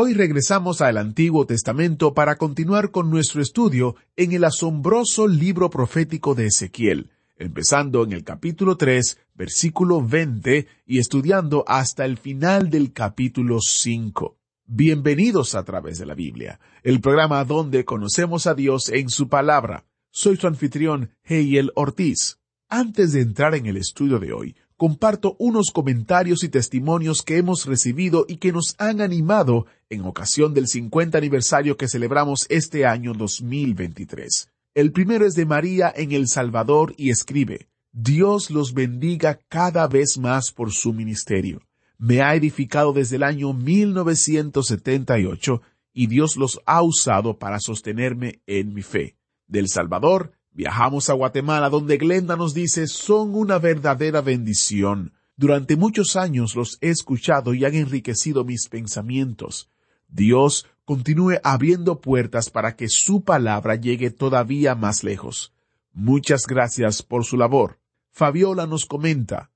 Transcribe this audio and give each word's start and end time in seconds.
Hoy 0.00 0.14
regresamos 0.14 0.80
al 0.80 0.96
Antiguo 0.96 1.44
Testamento 1.44 2.14
para 2.14 2.36
continuar 2.36 2.92
con 2.92 3.10
nuestro 3.10 3.42
estudio 3.42 3.96
en 4.14 4.30
el 4.30 4.44
asombroso 4.44 5.26
libro 5.26 5.70
profético 5.70 6.36
de 6.36 6.46
Ezequiel, 6.46 7.10
empezando 7.36 8.04
en 8.04 8.12
el 8.12 8.22
capítulo 8.22 8.76
3, 8.76 9.18
versículo 9.34 10.00
20 10.00 10.68
y 10.86 11.00
estudiando 11.00 11.64
hasta 11.66 12.04
el 12.04 12.16
final 12.16 12.70
del 12.70 12.92
capítulo 12.92 13.58
5. 13.60 14.38
Bienvenidos 14.66 15.56
a 15.56 15.64
través 15.64 15.98
de 15.98 16.06
la 16.06 16.14
Biblia, 16.14 16.60
el 16.84 17.00
programa 17.00 17.44
donde 17.44 17.84
conocemos 17.84 18.46
a 18.46 18.54
Dios 18.54 18.90
en 18.90 19.08
su 19.08 19.28
palabra. 19.28 19.84
Soy 20.12 20.36
su 20.36 20.46
anfitrión, 20.46 21.10
Heiel 21.24 21.72
Ortiz. 21.74 22.38
Antes 22.68 23.14
de 23.14 23.22
entrar 23.22 23.56
en 23.56 23.66
el 23.66 23.76
estudio 23.76 24.20
de 24.20 24.32
hoy, 24.32 24.54
comparto 24.78 25.36
unos 25.38 25.70
comentarios 25.72 26.42
y 26.44 26.48
testimonios 26.48 27.22
que 27.22 27.36
hemos 27.36 27.66
recibido 27.66 28.24
y 28.28 28.36
que 28.36 28.52
nos 28.52 28.76
han 28.78 29.00
animado 29.00 29.66
en 29.90 30.02
ocasión 30.02 30.54
del 30.54 30.68
50 30.68 31.18
aniversario 31.18 31.76
que 31.76 31.88
celebramos 31.88 32.46
este 32.48 32.86
año 32.86 33.12
2023. 33.12 34.52
El 34.74 34.92
primero 34.92 35.26
es 35.26 35.34
de 35.34 35.46
María 35.46 35.92
en 35.94 36.12
El 36.12 36.28
Salvador 36.28 36.94
y 36.96 37.10
escribe, 37.10 37.68
Dios 37.90 38.50
los 38.50 38.72
bendiga 38.72 39.40
cada 39.48 39.88
vez 39.88 40.16
más 40.16 40.52
por 40.52 40.70
su 40.70 40.92
ministerio. 40.92 41.62
Me 41.98 42.22
ha 42.22 42.36
edificado 42.36 42.92
desde 42.92 43.16
el 43.16 43.24
año 43.24 43.52
1978 43.52 45.60
y 45.92 46.06
Dios 46.06 46.36
los 46.36 46.60
ha 46.66 46.82
usado 46.82 47.40
para 47.40 47.58
sostenerme 47.58 48.42
en 48.46 48.72
mi 48.72 48.82
fe. 48.82 49.16
Del 49.48 49.68
Salvador, 49.68 50.37
Viajamos 50.52 51.08
a 51.10 51.12
Guatemala 51.12 51.70
donde 51.70 51.98
Glenda 51.98 52.36
nos 52.36 52.54
dice 52.54 52.86
son 52.86 53.34
una 53.34 53.58
verdadera 53.58 54.20
bendición. 54.20 55.12
Durante 55.36 55.76
muchos 55.76 56.16
años 56.16 56.56
los 56.56 56.78
he 56.80 56.90
escuchado 56.90 57.54
y 57.54 57.64
han 57.64 57.74
enriquecido 57.74 58.44
mis 58.44 58.68
pensamientos. 58.68 59.70
Dios 60.08 60.66
continúe 60.84 61.38
abriendo 61.44 62.00
puertas 62.00 62.50
para 62.50 62.74
que 62.74 62.88
su 62.88 63.22
palabra 63.22 63.76
llegue 63.76 64.10
todavía 64.10 64.74
más 64.74 65.04
lejos. 65.04 65.52
Muchas 65.92 66.46
gracias 66.46 67.02
por 67.02 67.24
su 67.24 67.36
labor. 67.36 67.78
Fabiola 68.10 68.66
nos 68.66 68.86
comenta, 68.86 69.50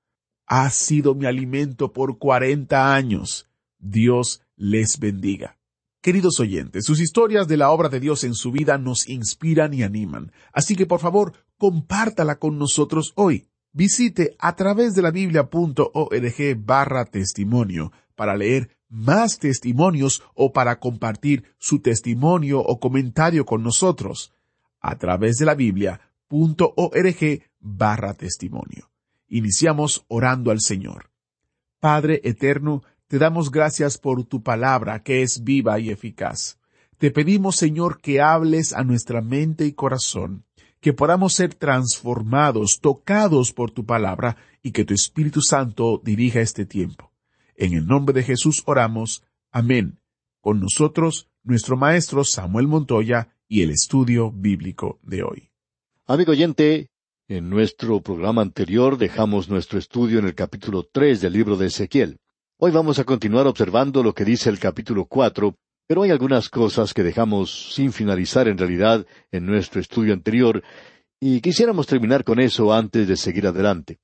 ha 0.46 0.70
sido 0.70 1.14
mi 1.14 1.26
alimento 1.26 1.92
por 1.92 2.18
cuarenta 2.18 2.94
años. 2.94 3.48
Dios 3.78 4.42
les 4.56 4.98
bendiga. 5.00 5.56
Queridos 6.02 6.40
oyentes, 6.40 6.84
sus 6.84 6.98
historias 6.98 7.46
de 7.46 7.56
la 7.56 7.70
obra 7.70 7.88
de 7.88 8.00
Dios 8.00 8.24
en 8.24 8.34
su 8.34 8.50
vida 8.50 8.76
nos 8.76 9.08
inspiran 9.08 9.72
y 9.72 9.84
animan. 9.84 10.32
Así 10.52 10.74
que 10.74 10.84
por 10.84 10.98
favor, 10.98 11.32
compártala 11.58 12.40
con 12.40 12.58
nosotros 12.58 13.12
hoy. 13.14 13.46
Visite 13.72 14.34
a 14.40 14.56
través 14.56 14.96
de 14.96 15.02
la 15.02 15.12
biblia.org 15.12 16.56
barra 16.58 17.04
testimonio 17.04 17.92
para 18.16 18.36
leer 18.36 18.76
más 18.88 19.38
testimonios 19.38 20.24
o 20.34 20.52
para 20.52 20.80
compartir 20.80 21.44
su 21.58 21.78
testimonio 21.78 22.58
o 22.58 22.80
comentario 22.80 23.44
con 23.44 23.62
nosotros. 23.62 24.32
A 24.80 24.98
través 24.98 25.36
de 25.36 25.46
la 25.46 25.54
biblia.org 25.54 27.42
barra 27.60 28.14
testimonio. 28.14 28.90
Iniciamos 29.28 30.04
orando 30.08 30.50
al 30.50 30.60
Señor. 30.60 31.12
Padre 31.78 32.20
eterno, 32.24 32.82
te 33.12 33.18
damos 33.18 33.50
gracias 33.50 33.98
por 33.98 34.24
tu 34.24 34.42
palabra 34.42 35.02
que 35.02 35.20
es 35.20 35.44
viva 35.44 35.78
y 35.78 35.90
eficaz. 35.90 36.58
Te 36.96 37.10
pedimos, 37.10 37.56
Señor, 37.56 38.00
que 38.00 38.22
hables 38.22 38.72
a 38.72 38.84
nuestra 38.84 39.20
mente 39.20 39.66
y 39.66 39.72
corazón, 39.72 40.46
que 40.80 40.94
podamos 40.94 41.34
ser 41.34 41.54
transformados, 41.54 42.80
tocados 42.80 43.52
por 43.52 43.70
tu 43.70 43.84
palabra 43.84 44.38
y 44.62 44.70
que 44.70 44.86
tu 44.86 44.94
Espíritu 44.94 45.42
Santo 45.42 46.00
dirija 46.02 46.40
este 46.40 46.64
tiempo. 46.64 47.12
En 47.54 47.74
el 47.74 47.86
nombre 47.86 48.14
de 48.14 48.22
Jesús 48.22 48.62
oramos. 48.64 49.22
Amén. 49.50 50.00
Con 50.40 50.60
nosotros, 50.60 51.28
nuestro 51.42 51.76
maestro 51.76 52.24
Samuel 52.24 52.66
Montoya 52.66 53.36
y 53.46 53.60
el 53.60 53.72
estudio 53.72 54.32
bíblico 54.32 55.00
de 55.02 55.22
hoy. 55.22 55.50
Amigo 56.06 56.32
oyente, 56.32 56.88
en 57.28 57.50
nuestro 57.50 58.00
programa 58.00 58.40
anterior 58.40 58.96
dejamos 58.96 59.50
nuestro 59.50 59.78
estudio 59.78 60.18
en 60.18 60.24
el 60.24 60.34
capítulo 60.34 60.88
tres 60.90 61.20
del 61.20 61.34
libro 61.34 61.58
de 61.58 61.66
Ezequiel. 61.66 62.18
Hoy 62.64 62.70
vamos 62.70 63.00
a 63.00 63.04
continuar 63.04 63.48
observando 63.48 64.04
lo 64.04 64.14
que 64.14 64.24
dice 64.24 64.48
el 64.48 64.60
capítulo 64.60 65.06
cuatro, 65.06 65.56
pero 65.88 66.02
hay 66.02 66.12
algunas 66.12 66.48
cosas 66.48 66.94
que 66.94 67.02
dejamos 67.02 67.74
sin 67.74 67.92
finalizar 67.92 68.46
en 68.46 68.56
realidad 68.56 69.04
en 69.32 69.46
nuestro 69.46 69.80
estudio 69.80 70.12
anterior, 70.12 70.62
y 71.18 71.40
quisiéramos 71.40 71.88
terminar 71.88 72.22
con 72.22 72.38
eso 72.38 72.72
antes 72.72 73.08
de 73.08 73.16
seguir 73.16 73.48
adelante. 73.48 73.98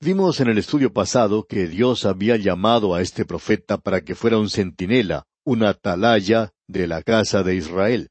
Vimos 0.00 0.38
en 0.38 0.50
el 0.50 0.58
estudio 0.58 0.92
pasado 0.92 1.44
que 1.44 1.66
Dios 1.66 2.04
había 2.04 2.36
llamado 2.36 2.94
a 2.94 3.00
este 3.00 3.24
profeta 3.24 3.78
para 3.78 4.02
que 4.02 4.14
fuera 4.14 4.38
un 4.38 4.48
centinela, 4.48 5.24
una 5.44 5.70
atalaya 5.70 6.52
de 6.68 6.86
la 6.86 7.02
casa 7.02 7.42
de 7.42 7.56
Israel. 7.56 8.10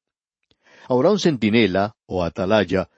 Ahora 0.90 1.12
un 1.12 1.20
centinela, 1.20 1.96
o 2.08 2.26
atalaya, 2.26 2.90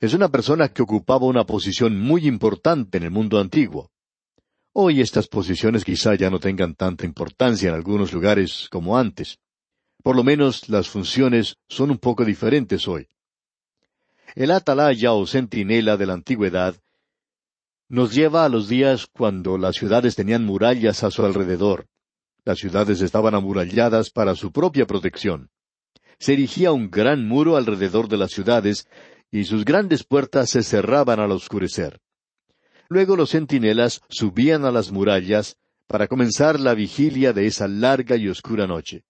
es 0.00 0.14
una 0.14 0.30
persona 0.30 0.70
que 0.70 0.80
ocupaba 0.80 1.26
una 1.26 1.44
posición 1.44 2.00
muy 2.00 2.26
importante 2.26 2.96
en 2.96 3.04
el 3.04 3.10
mundo 3.10 3.38
antiguo. 3.38 3.90
Hoy 4.78 5.00
estas 5.00 5.26
posiciones 5.26 5.86
quizá 5.86 6.14
ya 6.16 6.28
no 6.28 6.38
tengan 6.38 6.74
tanta 6.74 7.06
importancia 7.06 7.70
en 7.70 7.74
algunos 7.74 8.12
lugares 8.12 8.68
como 8.70 8.98
antes. 8.98 9.38
Por 10.02 10.14
lo 10.14 10.22
menos 10.22 10.68
las 10.68 10.90
funciones 10.90 11.56
son 11.66 11.90
un 11.90 11.96
poco 11.96 12.26
diferentes 12.26 12.86
hoy. 12.86 13.08
El 14.34 14.50
atalaya 14.50 15.14
o 15.14 15.26
centinela 15.26 15.96
de 15.96 16.04
la 16.04 16.12
antigüedad 16.12 16.76
nos 17.88 18.14
lleva 18.14 18.44
a 18.44 18.50
los 18.50 18.68
días 18.68 19.06
cuando 19.06 19.56
las 19.56 19.76
ciudades 19.76 20.14
tenían 20.14 20.44
murallas 20.44 21.04
a 21.04 21.10
su 21.10 21.24
alrededor. 21.24 21.86
Las 22.44 22.58
ciudades 22.58 23.00
estaban 23.00 23.34
amuralladas 23.34 24.10
para 24.10 24.34
su 24.34 24.52
propia 24.52 24.86
protección. 24.86 25.48
Se 26.18 26.34
erigía 26.34 26.72
un 26.72 26.90
gran 26.90 27.26
muro 27.26 27.56
alrededor 27.56 28.08
de 28.08 28.18
las 28.18 28.30
ciudades 28.30 28.86
y 29.30 29.44
sus 29.44 29.64
grandes 29.64 30.04
puertas 30.04 30.50
se 30.50 30.62
cerraban 30.62 31.18
al 31.18 31.32
oscurecer. 31.32 32.02
Luego 32.88 33.16
los 33.16 33.30
centinelas 33.30 34.00
subían 34.08 34.64
a 34.64 34.70
las 34.70 34.92
murallas 34.92 35.56
para 35.86 36.08
comenzar 36.08 36.60
la 36.60 36.74
vigilia 36.74 37.32
de 37.32 37.46
esa 37.46 37.68
larga 37.68 38.16
y 38.16 38.28
oscura 38.28 38.66
noche. 38.66 39.04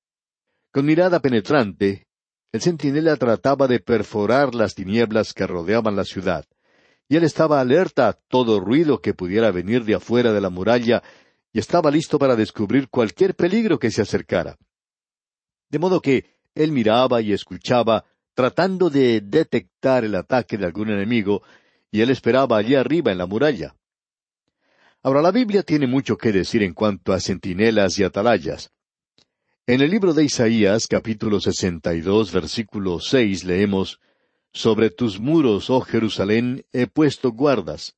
Con 0.73 0.87
mirada 0.87 1.21
penetrante, 1.21 2.07
el 2.53 2.61
centinela 2.61 3.17
trataba 3.17 3.67
de 3.67 3.81
perforar 3.81 4.55
las 4.55 4.75
tinieblas 4.75 5.33
que 5.33 5.47
rodeaban 5.47 5.97
la 5.97 6.05
ciudad, 6.05 6.45
y 7.09 7.17
él 7.17 7.25
estaba 7.25 7.61
alerta 7.61 8.09
a 8.09 8.13
todo 8.13 8.61
ruido 8.61 9.01
que 9.01 9.15
pudiera 9.15 9.51
venir 9.51 9.85
de 9.85 9.95
afuera 9.95 10.33
de 10.33 10.41
la 10.41 10.51
muralla 10.51 11.03
y 11.53 11.59
estaba 11.59 11.91
listo 11.91 12.19
para 12.19 12.37
descubrir 12.37 12.89
cualquier 12.89 13.35
peligro 13.35 13.79
que 13.79 13.91
se 13.91 14.03
acercara. 14.03 14.57
De 15.71 15.79
modo 15.79 16.01
que 16.01 16.37
él 16.55 16.73
miraba 16.73 17.21
y 17.21 17.33
escuchaba, 17.33 18.05
tratando 18.35 18.91
de 18.91 19.21
detectar 19.23 20.05
el 20.05 20.15
ataque 20.15 20.59
de 20.59 20.67
algún 20.67 20.91
enemigo, 20.91 21.43
y 21.91 22.01
él 22.01 22.11
esperaba 22.11 22.59
allí 22.59 22.75
arriba 22.75 23.13
en 23.13 23.19
la 23.19 23.27
muralla. 23.27 23.77
Ahora 25.03 25.23
la 25.23 25.31
Biblia 25.31 25.63
tiene 25.63 25.87
mucho 25.87 26.17
que 26.17 26.33
decir 26.33 26.63
en 26.63 26.75
cuanto 26.75 27.13
a 27.13 27.21
centinelas 27.21 27.99
y 27.99 28.05
atalayas. 28.05 28.73
En 29.69 29.81
el 29.81 29.91
libro 29.91 30.15
de 30.15 30.25
Isaías, 30.25 30.87
capítulo 30.87 31.41
sesenta 31.41 31.95
y 31.95 32.01
dos, 32.01 32.33
versículo 32.33 33.01
seis, 33.01 33.45
leemos 33.45 34.01
Sobre 34.53 34.91
tus 34.91 35.21
muros, 35.21 35.71
oh 35.71 35.81
Jerusalén, 35.81 36.65
he 36.73 36.87
puesto 36.87 37.33
guardas. 37.33 37.95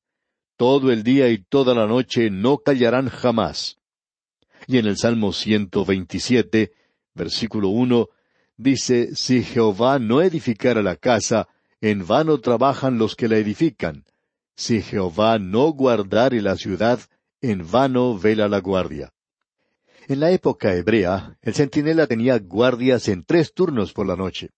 Todo 0.57 0.91
el 0.91 1.03
día 1.03 1.29
y 1.29 1.37
toda 1.37 1.73
la 1.73 1.87
noche 1.87 2.29
no 2.29 2.57
callarán 2.57 3.07
jamás. 3.07 3.77
Y 4.67 4.77
en 4.77 4.87
el 4.87 4.97
Salmo 4.97 5.31
ciento 5.31 5.85
veintisiete, 5.85 6.73
versículo 7.13 7.69
uno, 7.69 8.09
dice 8.57 9.15
Si 9.15 9.43
Jehová 9.43 9.99
no 9.99 10.21
edificara 10.21 10.81
la 10.81 10.95
casa, 10.95 11.47
en 11.81 12.05
vano 12.05 12.39
trabajan 12.39 12.97
los 12.97 13.15
que 13.15 13.27
la 13.27 13.37
edifican. 13.37 14.03
Si 14.55 14.81
Jehová 14.81 15.39
no 15.39 15.71
guardare 15.71 16.41
la 16.41 16.55
ciudad, 16.55 16.99
en 17.41 17.69
vano 17.69 18.17
vela 18.17 18.49
la 18.49 18.59
guardia. 18.59 19.13
En 20.07 20.19
la 20.19 20.31
época 20.31 20.73
hebrea, 20.75 21.37
el 21.41 21.53
centinela 21.53 22.07
tenía 22.07 22.37
guardias 22.39 23.07
en 23.07 23.23
tres 23.23 23.53
turnos 23.53 23.93
por 23.93 24.07
la 24.07 24.15
noche. 24.15 24.49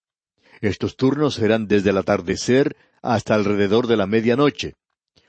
Estos 0.61 0.95
turnos 0.95 1.37
eran 1.39 1.67
desde 1.67 1.91
el 1.91 1.97
atardecer 1.97 2.75
hasta 3.01 3.35
alrededor 3.35 3.87
de 3.87 3.97
la 3.97 4.07
medianoche. 4.07 4.75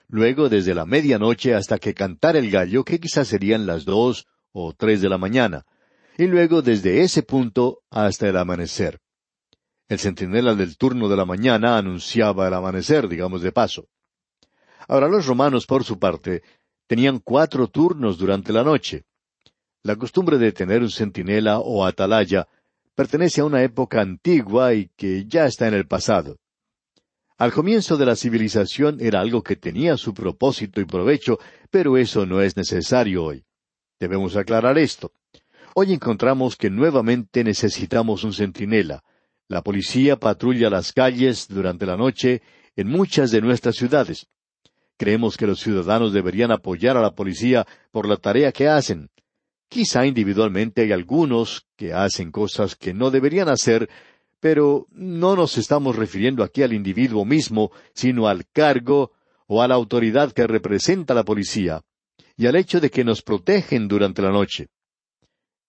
Luego 0.08 0.48
desde 0.48 0.74
la 0.74 0.86
medianoche 0.86 1.54
hasta 1.54 1.78
que 1.78 1.94
cantara 1.94 2.38
el 2.38 2.50
gallo, 2.50 2.84
que 2.84 3.00
quizás 3.00 3.28
serían 3.28 3.66
las 3.66 3.84
dos 3.84 4.26
o 4.52 4.72
tres 4.74 5.00
de 5.00 5.08
la 5.08 5.18
mañana, 5.18 5.64
y 6.16 6.26
luego 6.26 6.62
desde 6.62 7.02
ese 7.02 7.22
punto 7.22 7.82
hasta 7.90 8.28
el 8.28 8.36
amanecer. 8.36 9.01
El 9.88 9.98
centinela 9.98 10.54
del 10.54 10.76
turno 10.76 11.08
de 11.08 11.16
la 11.16 11.24
mañana 11.24 11.76
anunciaba 11.76 12.48
el 12.48 12.54
amanecer, 12.54 13.08
digamos 13.08 13.42
de 13.42 13.52
paso. 13.52 13.88
Ahora 14.88 15.08
los 15.08 15.26
romanos, 15.26 15.66
por 15.66 15.84
su 15.84 15.98
parte, 15.98 16.42
tenían 16.86 17.18
cuatro 17.18 17.68
turnos 17.68 18.18
durante 18.18 18.52
la 18.52 18.64
noche. 18.64 19.04
La 19.82 19.96
costumbre 19.96 20.38
de 20.38 20.52
tener 20.52 20.82
un 20.82 20.90
centinela 20.90 21.58
o 21.58 21.84
atalaya 21.84 22.46
pertenece 22.94 23.40
a 23.40 23.44
una 23.44 23.62
época 23.62 24.00
antigua 24.00 24.74
y 24.74 24.90
que 24.96 25.24
ya 25.26 25.46
está 25.46 25.68
en 25.68 25.74
el 25.74 25.86
pasado. 25.86 26.38
Al 27.38 27.52
comienzo 27.52 27.96
de 27.96 28.06
la 28.06 28.14
civilización 28.14 28.98
era 29.00 29.20
algo 29.20 29.42
que 29.42 29.56
tenía 29.56 29.96
su 29.96 30.14
propósito 30.14 30.80
y 30.80 30.84
provecho, 30.84 31.38
pero 31.70 31.96
eso 31.96 32.24
no 32.26 32.40
es 32.40 32.56
necesario 32.56 33.24
hoy. 33.24 33.44
Debemos 33.98 34.36
aclarar 34.36 34.78
esto. 34.78 35.12
Hoy 35.74 35.92
encontramos 35.92 36.56
que 36.56 36.70
nuevamente 36.70 37.42
necesitamos 37.42 38.24
un 38.24 38.32
centinela. 38.32 39.02
La 39.52 39.60
policía 39.60 40.16
patrulla 40.16 40.70
las 40.70 40.94
calles 40.94 41.46
durante 41.46 41.84
la 41.84 41.94
noche 41.94 42.40
en 42.74 42.88
muchas 42.88 43.30
de 43.30 43.42
nuestras 43.42 43.76
ciudades. 43.76 44.26
Creemos 44.96 45.36
que 45.36 45.46
los 45.46 45.60
ciudadanos 45.60 46.14
deberían 46.14 46.52
apoyar 46.52 46.96
a 46.96 47.02
la 47.02 47.14
policía 47.14 47.66
por 47.90 48.08
la 48.08 48.16
tarea 48.16 48.50
que 48.50 48.68
hacen. 48.68 49.10
Quizá 49.68 50.06
individualmente 50.06 50.80
hay 50.80 50.92
algunos 50.92 51.66
que 51.76 51.92
hacen 51.92 52.30
cosas 52.30 52.76
que 52.76 52.94
no 52.94 53.10
deberían 53.10 53.50
hacer, 53.50 53.90
pero 54.40 54.86
no 54.90 55.36
nos 55.36 55.58
estamos 55.58 55.96
refiriendo 55.96 56.42
aquí 56.42 56.62
al 56.62 56.72
individuo 56.72 57.26
mismo, 57.26 57.72
sino 57.92 58.28
al 58.28 58.46
cargo 58.54 59.12
o 59.48 59.60
a 59.60 59.68
la 59.68 59.74
autoridad 59.74 60.32
que 60.32 60.46
representa 60.46 61.12
la 61.12 61.24
policía, 61.24 61.82
y 62.38 62.46
al 62.46 62.56
hecho 62.56 62.80
de 62.80 62.88
que 62.88 63.04
nos 63.04 63.20
protegen 63.20 63.86
durante 63.86 64.22
la 64.22 64.30
noche. 64.30 64.68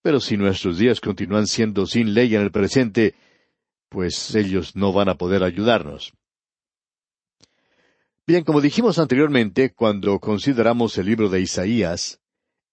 Pero 0.01 0.21
si 0.21 0.37
nuestros 0.37 0.77
días 0.77 1.01
continúan 1.01 1.47
siendo 1.47 1.85
sin 1.85 2.13
ley 2.13 2.33
en 2.33 2.43
el 2.43 2.51
presente, 2.51 3.15
pues 3.93 4.33
ellos 4.33 4.75
no 4.75 4.91
van 4.91 5.07
a 5.07 5.15
poder 5.15 5.43
ayudarnos. 5.43 6.13
Bien, 8.25 8.43
como 8.43 8.59
dijimos 8.59 8.97
anteriormente, 8.97 9.71
cuando 9.71 10.19
consideramos 10.19 10.97
el 10.97 11.05
libro 11.05 11.29
de 11.29 11.41
Isaías, 11.41 12.19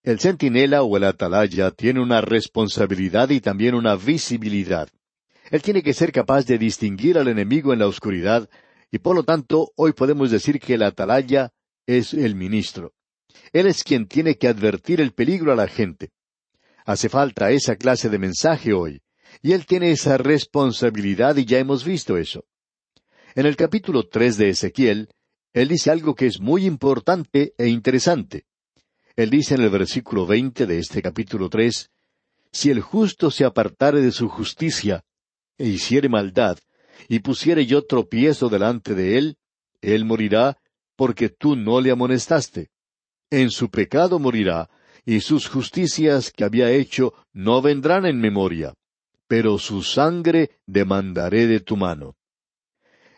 el 0.02 0.18
centinela 0.18 0.82
o 0.82 0.96
el 0.96 1.04
atalaya 1.04 1.72
tiene 1.72 2.00
una 2.00 2.22
responsabilidad 2.22 3.28
y 3.28 3.42
también 3.42 3.74
una 3.74 3.96
visibilidad. 3.96 4.88
Él 5.50 5.60
tiene 5.60 5.82
que 5.82 5.92
ser 5.92 6.10
capaz 6.10 6.46
de 6.46 6.56
distinguir 6.56 7.18
al 7.18 7.28
enemigo 7.28 7.74
en 7.74 7.80
la 7.80 7.86
oscuridad, 7.86 8.48
y 8.90 8.98
por 8.98 9.14
lo 9.14 9.22
tanto 9.22 9.72
hoy 9.76 9.92
podemos 9.92 10.30
decir 10.30 10.58
que 10.58 10.74
el 10.74 10.82
atalaya 10.82 11.52
es 11.86 12.14
el 12.14 12.34
ministro. 12.34 12.94
Él 13.52 13.66
es 13.66 13.84
quien 13.84 14.06
tiene 14.08 14.36
que 14.36 14.48
advertir 14.48 15.02
el 15.02 15.12
peligro 15.12 15.52
a 15.52 15.56
la 15.56 15.68
gente. 15.68 16.12
Hace 16.86 17.10
falta 17.10 17.50
esa 17.50 17.76
clase 17.76 18.08
de 18.08 18.18
mensaje 18.18 18.72
hoy, 18.72 19.02
y 19.42 19.52
él 19.52 19.66
tiene 19.66 19.90
esa 19.92 20.16
responsabilidad 20.18 21.36
y 21.36 21.44
ya 21.44 21.58
hemos 21.58 21.84
visto 21.84 22.16
eso. 22.16 22.44
En 23.34 23.46
el 23.46 23.56
capítulo 23.56 24.08
tres 24.08 24.36
de 24.36 24.50
Ezequiel, 24.50 25.08
él 25.52 25.68
dice 25.68 25.90
algo 25.90 26.14
que 26.14 26.26
es 26.26 26.40
muy 26.40 26.66
importante 26.66 27.54
e 27.58 27.68
interesante. 27.68 28.44
Él 29.16 29.30
dice 29.30 29.54
en 29.54 29.62
el 29.62 29.70
versículo 29.70 30.26
veinte 30.26 30.66
de 30.66 30.78
este 30.78 31.02
capítulo 31.02 31.48
tres, 31.48 31.90
Si 32.52 32.70
el 32.70 32.80
justo 32.80 33.30
se 33.30 33.44
apartare 33.44 34.00
de 34.00 34.12
su 34.12 34.28
justicia, 34.28 35.04
e 35.58 35.68
hiciere 35.68 36.08
maldad, 36.08 36.58
y 37.08 37.20
pusiere 37.20 37.66
yo 37.66 37.84
tropiezo 37.84 38.48
delante 38.48 38.94
de 38.94 39.18
él, 39.18 39.36
él 39.80 40.04
morirá, 40.04 40.58
porque 40.96 41.28
tú 41.28 41.56
no 41.56 41.80
le 41.80 41.90
amonestaste. 41.90 42.70
En 43.30 43.50
su 43.50 43.70
pecado 43.70 44.18
morirá, 44.18 44.68
y 45.04 45.20
sus 45.20 45.48
justicias 45.48 46.30
que 46.30 46.44
había 46.44 46.70
hecho 46.70 47.14
no 47.32 47.62
vendrán 47.62 48.06
en 48.06 48.20
memoria, 48.20 48.74
pero 49.30 49.58
su 49.58 49.84
sangre 49.84 50.50
demandaré 50.66 51.46
de 51.46 51.60
tu 51.60 51.76
mano. 51.76 52.16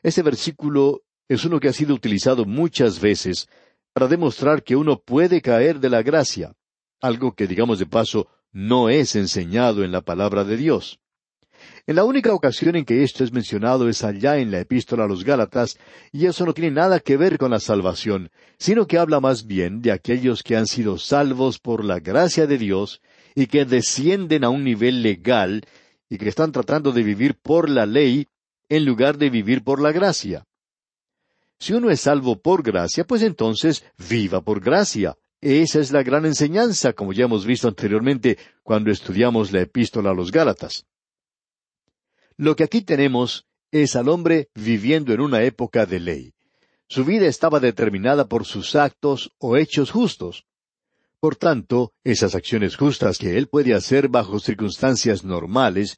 Ese 0.02 0.20
versículo 0.20 1.04
es 1.26 1.46
uno 1.46 1.58
que 1.58 1.68
ha 1.68 1.72
sido 1.72 1.94
utilizado 1.94 2.44
muchas 2.44 3.00
veces 3.00 3.48
para 3.94 4.08
demostrar 4.08 4.62
que 4.62 4.76
uno 4.76 5.00
puede 5.00 5.40
caer 5.40 5.80
de 5.80 5.88
la 5.88 6.02
gracia, 6.02 6.52
algo 7.00 7.32
que, 7.32 7.46
digamos 7.46 7.78
de 7.78 7.86
paso, 7.86 8.28
no 8.52 8.90
es 8.90 9.16
enseñado 9.16 9.84
en 9.84 9.90
la 9.90 10.02
palabra 10.02 10.44
de 10.44 10.58
Dios. 10.58 11.00
En 11.86 11.96
la 11.96 12.04
única 12.04 12.34
ocasión 12.34 12.76
en 12.76 12.84
que 12.84 13.02
esto 13.02 13.24
es 13.24 13.32
mencionado 13.32 13.88
es 13.88 14.04
allá 14.04 14.36
en 14.36 14.50
la 14.50 14.60
epístola 14.60 15.04
a 15.04 15.08
los 15.08 15.24
Gálatas, 15.24 15.78
y 16.12 16.26
eso 16.26 16.44
no 16.44 16.52
tiene 16.52 16.72
nada 16.72 17.00
que 17.00 17.16
ver 17.16 17.38
con 17.38 17.52
la 17.52 17.58
salvación, 17.58 18.30
sino 18.58 18.86
que 18.86 18.98
habla 18.98 19.20
más 19.20 19.46
bien 19.46 19.80
de 19.80 19.92
aquellos 19.92 20.42
que 20.42 20.58
han 20.58 20.66
sido 20.66 20.98
salvos 20.98 21.58
por 21.58 21.82
la 21.82 22.00
gracia 22.00 22.46
de 22.46 22.58
Dios 22.58 23.00
y 23.34 23.46
que 23.46 23.64
descienden 23.64 24.44
a 24.44 24.50
un 24.50 24.62
nivel 24.62 25.02
legal 25.02 25.62
y 26.12 26.18
que 26.18 26.28
están 26.28 26.52
tratando 26.52 26.92
de 26.92 27.02
vivir 27.02 27.36
por 27.40 27.70
la 27.70 27.86
ley 27.86 28.28
en 28.68 28.84
lugar 28.84 29.16
de 29.16 29.30
vivir 29.30 29.64
por 29.64 29.80
la 29.80 29.92
gracia. 29.92 30.44
Si 31.58 31.72
uno 31.72 31.88
es 31.88 32.02
salvo 32.02 32.38
por 32.38 32.62
gracia, 32.62 33.04
pues 33.04 33.22
entonces 33.22 33.82
viva 34.10 34.42
por 34.42 34.60
gracia. 34.60 35.16
Esa 35.40 35.80
es 35.80 35.90
la 35.90 36.02
gran 36.02 36.26
enseñanza, 36.26 36.92
como 36.92 37.14
ya 37.14 37.24
hemos 37.24 37.46
visto 37.46 37.66
anteriormente 37.66 38.36
cuando 38.62 38.90
estudiamos 38.90 39.52
la 39.52 39.62
epístola 39.62 40.10
a 40.10 40.14
los 40.14 40.30
Gálatas. 40.30 40.84
Lo 42.36 42.56
que 42.56 42.64
aquí 42.64 42.82
tenemos 42.82 43.46
es 43.70 43.96
al 43.96 44.10
hombre 44.10 44.50
viviendo 44.54 45.14
en 45.14 45.22
una 45.22 45.42
época 45.44 45.86
de 45.86 45.98
ley. 45.98 46.34
Su 46.88 47.06
vida 47.06 47.24
estaba 47.24 47.58
determinada 47.58 48.28
por 48.28 48.44
sus 48.44 48.76
actos 48.76 49.32
o 49.38 49.56
hechos 49.56 49.90
justos. 49.90 50.44
Por 51.22 51.36
tanto, 51.36 51.92
esas 52.02 52.34
acciones 52.34 52.74
justas 52.74 53.16
que 53.16 53.38
él 53.38 53.46
puede 53.46 53.74
hacer 53.74 54.08
bajo 54.08 54.40
circunstancias 54.40 55.22
normales 55.22 55.96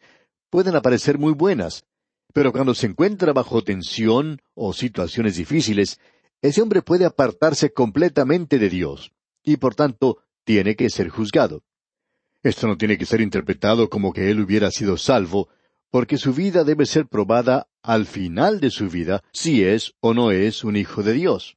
pueden 0.51 0.77
aparecer 0.77 1.17
muy 1.17 1.33
buenas, 1.33 1.87
pero 2.35 2.53
cuando 2.53 2.75
se 2.75 2.89
encuentra 2.89 3.33
bajo 3.33 3.65
tensión 3.65 4.43
o 4.53 4.75
situaciones 4.75 5.37
difíciles, 5.37 5.99
ese 6.43 6.61
hombre 6.61 6.83
puede 6.83 7.07
apartarse 7.07 7.73
completamente 7.73 8.59
de 8.59 8.69
Dios, 8.69 9.13
y 9.43 9.57
por 9.57 9.75
tanto 9.75 10.19
tiene 10.45 10.77
que 10.77 10.91
ser 10.91 11.09
juzgado. 11.09 11.63
Esto 12.43 12.67
no 12.67 12.77
tiene 12.77 12.99
que 12.99 13.07
ser 13.07 13.23
interpretado 13.23 13.89
como 13.89 14.13
que 14.13 14.31
él 14.31 14.41
hubiera 14.41 14.71
sido 14.71 14.99
salvo, 14.99 15.49
porque 15.89 16.19
su 16.19 16.35
vida 16.35 16.65
debe 16.65 16.85
ser 16.85 17.07
probada 17.07 17.67
al 17.83 18.05
final 18.05 18.61
de 18.61 18.69
su 18.69 18.91
vida 18.91 19.25
si 19.33 19.65
es 19.65 19.95
o 20.01 20.13
no 20.13 20.33
es 20.33 20.65
un 20.65 20.77
hijo 20.77 21.03
de 21.03 21.15
Dios. 21.15 21.57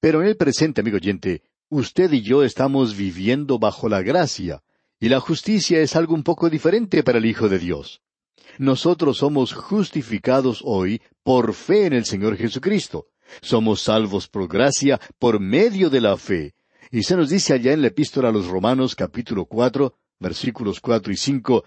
Pero 0.00 0.22
en 0.22 0.28
el 0.28 0.38
presente, 0.38 0.80
amigo 0.80 0.96
oyente, 0.96 1.42
usted 1.70 2.12
y 2.12 2.20
yo 2.20 2.42
estamos 2.44 2.94
viviendo 2.94 3.58
bajo 3.58 3.88
la 3.88 4.02
gracia, 4.02 4.62
y 5.00 5.08
la 5.08 5.20
justicia 5.20 5.80
es 5.80 5.96
algo 5.96 6.14
un 6.14 6.22
poco 6.22 6.50
diferente 6.50 7.02
para 7.02 7.16
el 7.16 7.24
Hijo 7.24 7.48
de 7.48 7.58
Dios 7.58 8.02
nosotros 8.60 9.16
somos 9.16 9.54
justificados 9.54 10.60
hoy 10.64 11.00
por 11.22 11.54
fe 11.54 11.86
en 11.86 11.94
el 11.94 12.04
Señor 12.04 12.36
Jesucristo. 12.36 13.06
Somos 13.40 13.80
salvos 13.80 14.28
por 14.28 14.48
gracia 14.48 15.00
por 15.18 15.40
medio 15.40 15.88
de 15.88 16.02
la 16.02 16.18
fe. 16.18 16.54
Y 16.90 17.04
se 17.04 17.16
nos 17.16 17.30
dice 17.30 17.54
allá 17.54 17.72
en 17.72 17.80
la 17.80 17.88
epístola 17.88 18.28
a 18.28 18.32
los 18.32 18.48
Romanos 18.48 18.94
capítulo 18.94 19.46
cuatro, 19.46 19.94
versículos 20.18 20.80
cuatro 20.80 21.10
y 21.10 21.16
cinco, 21.16 21.64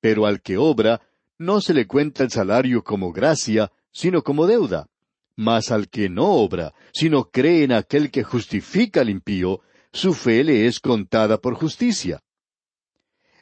pero 0.00 0.26
al 0.26 0.42
que 0.42 0.56
obra, 0.56 1.00
no 1.38 1.60
se 1.60 1.74
le 1.74 1.86
cuenta 1.86 2.24
el 2.24 2.30
salario 2.30 2.82
como 2.82 3.12
gracia, 3.12 3.70
sino 3.92 4.22
como 4.22 4.46
deuda. 4.46 4.88
Mas 5.36 5.70
al 5.70 5.88
que 5.88 6.08
no 6.08 6.26
obra, 6.26 6.74
sino 6.92 7.30
cree 7.30 7.64
en 7.64 7.72
aquel 7.72 8.10
que 8.10 8.22
justifica 8.22 9.00
al 9.00 9.10
impío, 9.10 9.60
su 9.92 10.14
fe 10.14 10.44
le 10.44 10.66
es 10.66 10.80
contada 10.80 11.38
por 11.38 11.54
justicia. 11.54 12.20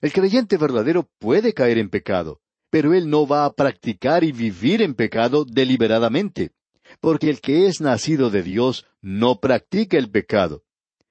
El 0.01 0.13
creyente 0.13 0.57
verdadero 0.57 1.09
puede 1.19 1.53
caer 1.53 1.79
en 1.79 1.91
pecado, 1.91 2.41
pero 2.71 2.95
él 2.95 3.11
no 3.11 3.27
va 3.27 3.45
a 3.45 3.53
practicar 3.53 4.25
y 4.25 4.33
vivir 4.33 4.83
en 4.83 4.95
pecado 4.95 5.45
deliberadamente, 5.45 6.53
porque 7.01 7.29
el 7.29 7.41
que 7.41 7.67
es 7.67 7.81
nacido 7.81 8.31
de 8.31 8.43
Dios 8.43 8.87
no 9.01 9.41
practica 9.41 9.99
el 9.99 10.11
pecado. 10.11 10.65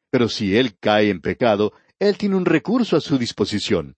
Pero 0.10 0.28
si 0.28 0.58
él 0.58 0.78
cae 0.80 1.10
en 1.10 1.22
pecado, 1.22 1.74
él 2.00 2.18
tiene 2.18 2.36
un 2.36 2.46
recurso 2.46 2.98
a 2.98 3.02
su 3.02 3.18
disposición. 3.18 3.96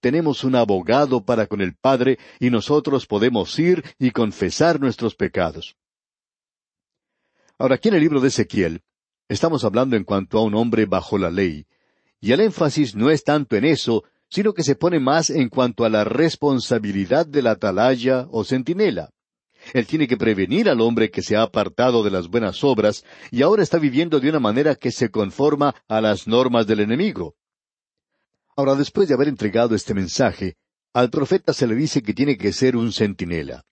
Tenemos 0.00 0.44
un 0.44 0.54
abogado 0.54 1.24
para 1.24 1.46
con 1.46 1.60
el 1.60 1.74
Padre 1.74 2.18
y 2.38 2.48
nosotros 2.48 3.06
podemos 3.06 3.58
ir 3.58 3.84
y 3.98 4.12
confesar 4.12 4.80
nuestros 4.80 5.14
pecados. 5.14 5.76
Ahora, 7.60 7.74
aquí 7.74 7.88
en 7.88 7.94
el 7.94 8.00
libro 8.00 8.20
de 8.20 8.28
Ezequiel, 8.28 8.80
estamos 9.28 9.64
hablando 9.64 9.94
en 9.94 10.04
cuanto 10.04 10.38
a 10.38 10.42
un 10.42 10.54
hombre 10.54 10.86
bajo 10.86 11.18
la 11.18 11.30
ley, 11.30 11.66
y 12.18 12.32
el 12.32 12.40
énfasis 12.40 12.94
no 12.94 13.10
es 13.10 13.22
tanto 13.22 13.54
en 13.54 13.66
eso, 13.66 14.02
sino 14.30 14.54
que 14.54 14.62
se 14.62 14.76
pone 14.76 14.98
más 14.98 15.28
en 15.28 15.50
cuanto 15.50 15.84
a 15.84 15.90
la 15.90 16.04
responsabilidad 16.04 17.26
de 17.26 17.42
la 17.42 17.50
atalaya 17.50 18.26
o 18.30 18.44
centinela. 18.44 19.10
Él 19.74 19.86
tiene 19.86 20.08
que 20.08 20.16
prevenir 20.16 20.70
al 20.70 20.80
hombre 20.80 21.10
que 21.10 21.20
se 21.20 21.36
ha 21.36 21.42
apartado 21.42 22.02
de 22.02 22.10
las 22.10 22.28
buenas 22.28 22.64
obras 22.64 23.04
y 23.30 23.42
ahora 23.42 23.62
está 23.62 23.78
viviendo 23.78 24.20
de 24.20 24.30
una 24.30 24.40
manera 24.40 24.74
que 24.74 24.90
se 24.90 25.10
conforma 25.10 25.74
a 25.86 26.00
las 26.00 26.26
normas 26.26 26.66
del 26.66 26.80
enemigo. 26.80 27.36
Ahora, 28.56 28.74
después 28.74 29.06
de 29.06 29.12
haber 29.12 29.28
entregado 29.28 29.74
este 29.74 29.92
mensaje, 29.92 30.56
al 30.94 31.10
profeta 31.10 31.52
se 31.52 31.66
le 31.66 31.74
dice 31.74 32.00
que 32.00 32.14
tiene 32.14 32.38
que 32.38 32.54
ser 32.54 32.74
un 32.74 32.90
centinela. 32.90 33.66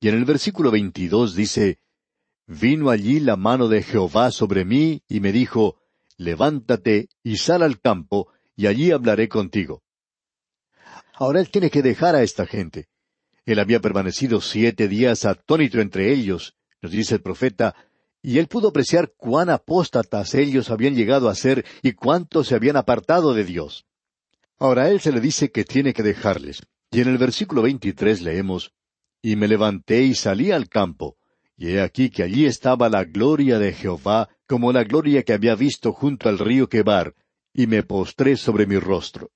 Y 0.00 0.08
en 0.08 0.14
el 0.14 0.24
versículo 0.24 0.70
22 0.70 1.34
dice, 1.34 1.78
Vino 2.46 2.90
allí 2.90 3.20
la 3.20 3.36
mano 3.36 3.68
de 3.68 3.82
Jehová 3.82 4.30
sobre 4.30 4.64
mí 4.64 5.02
y 5.08 5.20
me 5.20 5.32
dijo, 5.32 5.80
Levántate 6.16 7.08
y 7.22 7.38
sal 7.38 7.62
al 7.62 7.80
campo 7.80 8.28
y 8.54 8.66
allí 8.66 8.90
hablaré 8.90 9.28
contigo. 9.28 9.82
Ahora 11.14 11.40
él 11.40 11.50
tiene 11.50 11.70
que 11.70 11.82
dejar 11.82 12.14
a 12.14 12.22
esta 12.22 12.46
gente. 12.46 12.88
Él 13.46 13.58
había 13.58 13.80
permanecido 13.80 14.40
siete 14.40 14.88
días 14.88 15.24
atónito 15.24 15.80
entre 15.80 16.12
ellos, 16.12 16.54
nos 16.80 16.92
dice 16.92 17.16
el 17.16 17.22
profeta, 17.22 17.74
y 18.22 18.38
él 18.38 18.46
pudo 18.46 18.68
apreciar 18.68 19.12
cuán 19.16 19.50
apóstatas 19.50 20.34
ellos 20.34 20.70
habían 20.70 20.94
llegado 20.94 21.28
a 21.28 21.34
ser 21.34 21.64
y 21.82 21.92
cuánto 21.92 22.42
se 22.42 22.54
habían 22.54 22.76
apartado 22.76 23.34
de 23.34 23.44
Dios. 23.44 23.86
Ahora 24.58 24.88
él 24.88 25.00
se 25.00 25.12
le 25.12 25.20
dice 25.20 25.50
que 25.50 25.64
tiene 25.64 25.92
que 25.92 26.02
dejarles. 26.02 26.62
Y 26.90 27.00
en 27.00 27.08
el 27.08 27.18
versículo 27.18 27.62
veintitrés 27.62 28.22
leemos, 28.22 28.72
Y 29.20 29.36
me 29.36 29.48
levanté 29.48 30.02
y 30.02 30.14
salí 30.14 30.52
al 30.52 30.68
campo, 30.68 31.16
y 31.56 31.68
he 31.68 31.80
aquí 31.80 32.10
que 32.10 32.22
allí 32.22 32.46
estaba 32.46 32.88
la 32.88 33.04
gloria 33.04 33.58
de 33.58 33.72
Jehová, 33.72 34.28
como 34.46 34.72
la 34.72 34.84
gloria 34.84 35.22
que 35.22 35.32
había 35.32 35.54
visto 35.54 35.92
junto 35.92 36.28
al 36.28 36.38
río 36.38 36.68
Quebar, 36.68 37.14
y 37.52 37.66
me 37.66 37.82
postré 37.82 38.36
sobre 38.36 38.66
mi 38.66 38.78
rostro. 38.78 39.30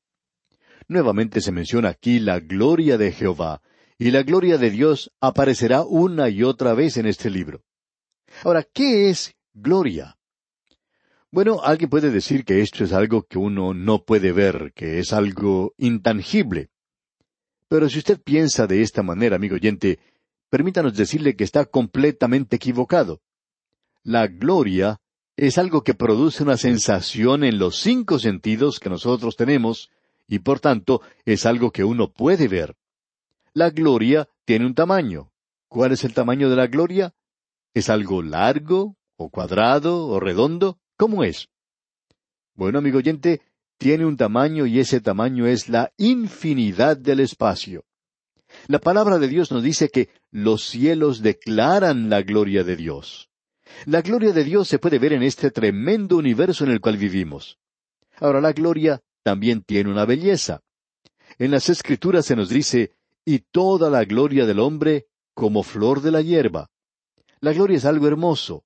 Nuevamente 0.89 1.41
se 1.41 1.53
menciona 1.53 1.91
aquí 1.91 2.19
la 2.19 2.41
gloria 2.41 2.99
de 2.99 3.13
Jehová, 3.13 3.63
y 3.99 4.11
la 4.11 4.23
gloria 4.23 4.59
de 4.59 4.71
Dios 4.71 5.13
aparecerá 5.21 5.83
una 5.83 6.29
y 6.29 6.43
otra 6.43 6.75
vez 6.75 6.97
en 6.97 7.07
este 7.07 7.31
libro. 7.31 7.63
Ahora, 8.45 8.63
¿qué 8.63 9.11
es 9.11 9.35
gloria? 9.55 10.17
Bueno, 11.31 11.61
alguien 11.63 11.91
puede 11.91 12.11
decir 12.11 12.45
que 12.45 12.63
esto 12.63 12.85
es 12.85 12.93
algo 12.93 13.25
que 13.25 13.39
uno 13.39 13.75
no 13.75 14.05
puede 14.05 14.33
ver, 14.33 14.73
que 14.75 14.99
es 14.99 15.13
algo 15.13 15.75
intangible. 15.77 16.71
Pero 17.69 17.89
si 17.91 17.99
usted 17.99 18.21
piensa 18.21 18.67
de 18.67 18.81
esta 18.81 19.03
manera, 19.03 19.37
amigo 19.37 19.57
oyente, 19.57 19.99
permítanos 20.51 20.97
decirle 20.97 21.37
que 21.37 21.45
está 21.45 21.67
completamente 21.67 22.57
equivocado. 22.57 23.21
La 24.03 24.27
gloria 24.27 25.01
es 25.37 25.59
algo 25.59 25.85
que 25.85 25.95
produce 25.95 26.43
una 26.43 26.57
sensación 26.57 27.45
en 27.45 27.59
los 27.59 27.79
cinco 27.79 28.19
sentidos 28.19 28.81
que 28.81 28.91
nosotros 28.91 29.37
tenemos, 29.37 29.91
y 30.27 30.41
por 30.41 30.61
tanto 30.61 31.01
es 31.25 31.47
algo 31.47 31.71
que 31.71 31.85
uno 31.85 32.13
puede 32.13 32.49
ver. 32.49 32.77
La 33.53 33.71
gloria 33.71 34.29
tiene 34.45 34.67
un 34.67 34.75
tamaño. 34.75 35.31
¿Cuál 35.69 35.93
es 35.93 36.05
el 36.05 36.15
tamaño 36.15 36.51
de 36.51 36.57
la 36.57 36.67
gloria? 36.67 37.15
¿Es 37.75 37.89
algo 37.91 38.23
largo, 38.23 38.97
o 39.17 39.31
cuadrado, 39.31 40.07
o 40.07 40.21
redondo? 40.21 40.79
¿Cómo 40.97 41.23
es? 41.23 41.49
Bueno, 42.55 42.79
amigo 42.79 42.99
oyente, 42.99 43.43
tiene 43.79 44.05
un 44.05 44.17
tamaño 44.17 44.67
y 44.67 44.81
ese 44.81 45.01
tamaño 45.01 45.47
es 45.47 45.69
la 45.69 45.93
infinidad 45.97 46.97
del 46.97 47.21
espacio. 47.21 47.85
La 48.69 48.79
palabra 48.81 49.19
de 49.19 49.29
Dios 49.29 49.51
nos 49.51 49.63
dice 49.63 49.89
que 49.89 50.11
los 50.31 50.63
cielos 50.63 51.23
declaran 51.23 52.11
la 52.11 52.21
gloria 52.21 52.65
de 52.65 52.77
Dios. 52.77 53.31
La 53.87 54.03
gloria 54.03 54.33
de 54.33 54.45
Dios 54.45 54.69
se 54.69 54.79
puede 54.79 54.99
ver 54.99 55.15
en 55.15 55.23
este 55.23 55.51
tremendo 55.51 56.19
universo 56.19 56.65
en 56.65 56.73
el 56.73 56.81
cual 56.81 56.99
vivimos. 56.99 57.59
Ahora, 58.17 58.43
la 58.43 58.53
gloria 58.53 59.01
también 59.23 59.63
tiene 59.63 59.91
una 59.91 60.05
belleza. 60.05 60.61
En 61.39 61.51
las 61.51 61.71
Escrituras 61.71 62.27
se 62.27 62.37
nos 62.37 62.51
dice, 62.51 62.93
y 63.25 63.39
toda 63.39 63.89
la 63.89 64.05
gloria 64.05 64.45
del 64.45 64.59
hombre 64.59 65.07
como 65.33 65.63
flor 65.63 66.03
de 66.03 66.11
la 66.11 66.21
hierba. 66.21 66.71
La 67.41 67.55
gloria 67.55 67.79
es 67.79 67.87
algo 67.87 68.07
hermoso. 68.07 68.65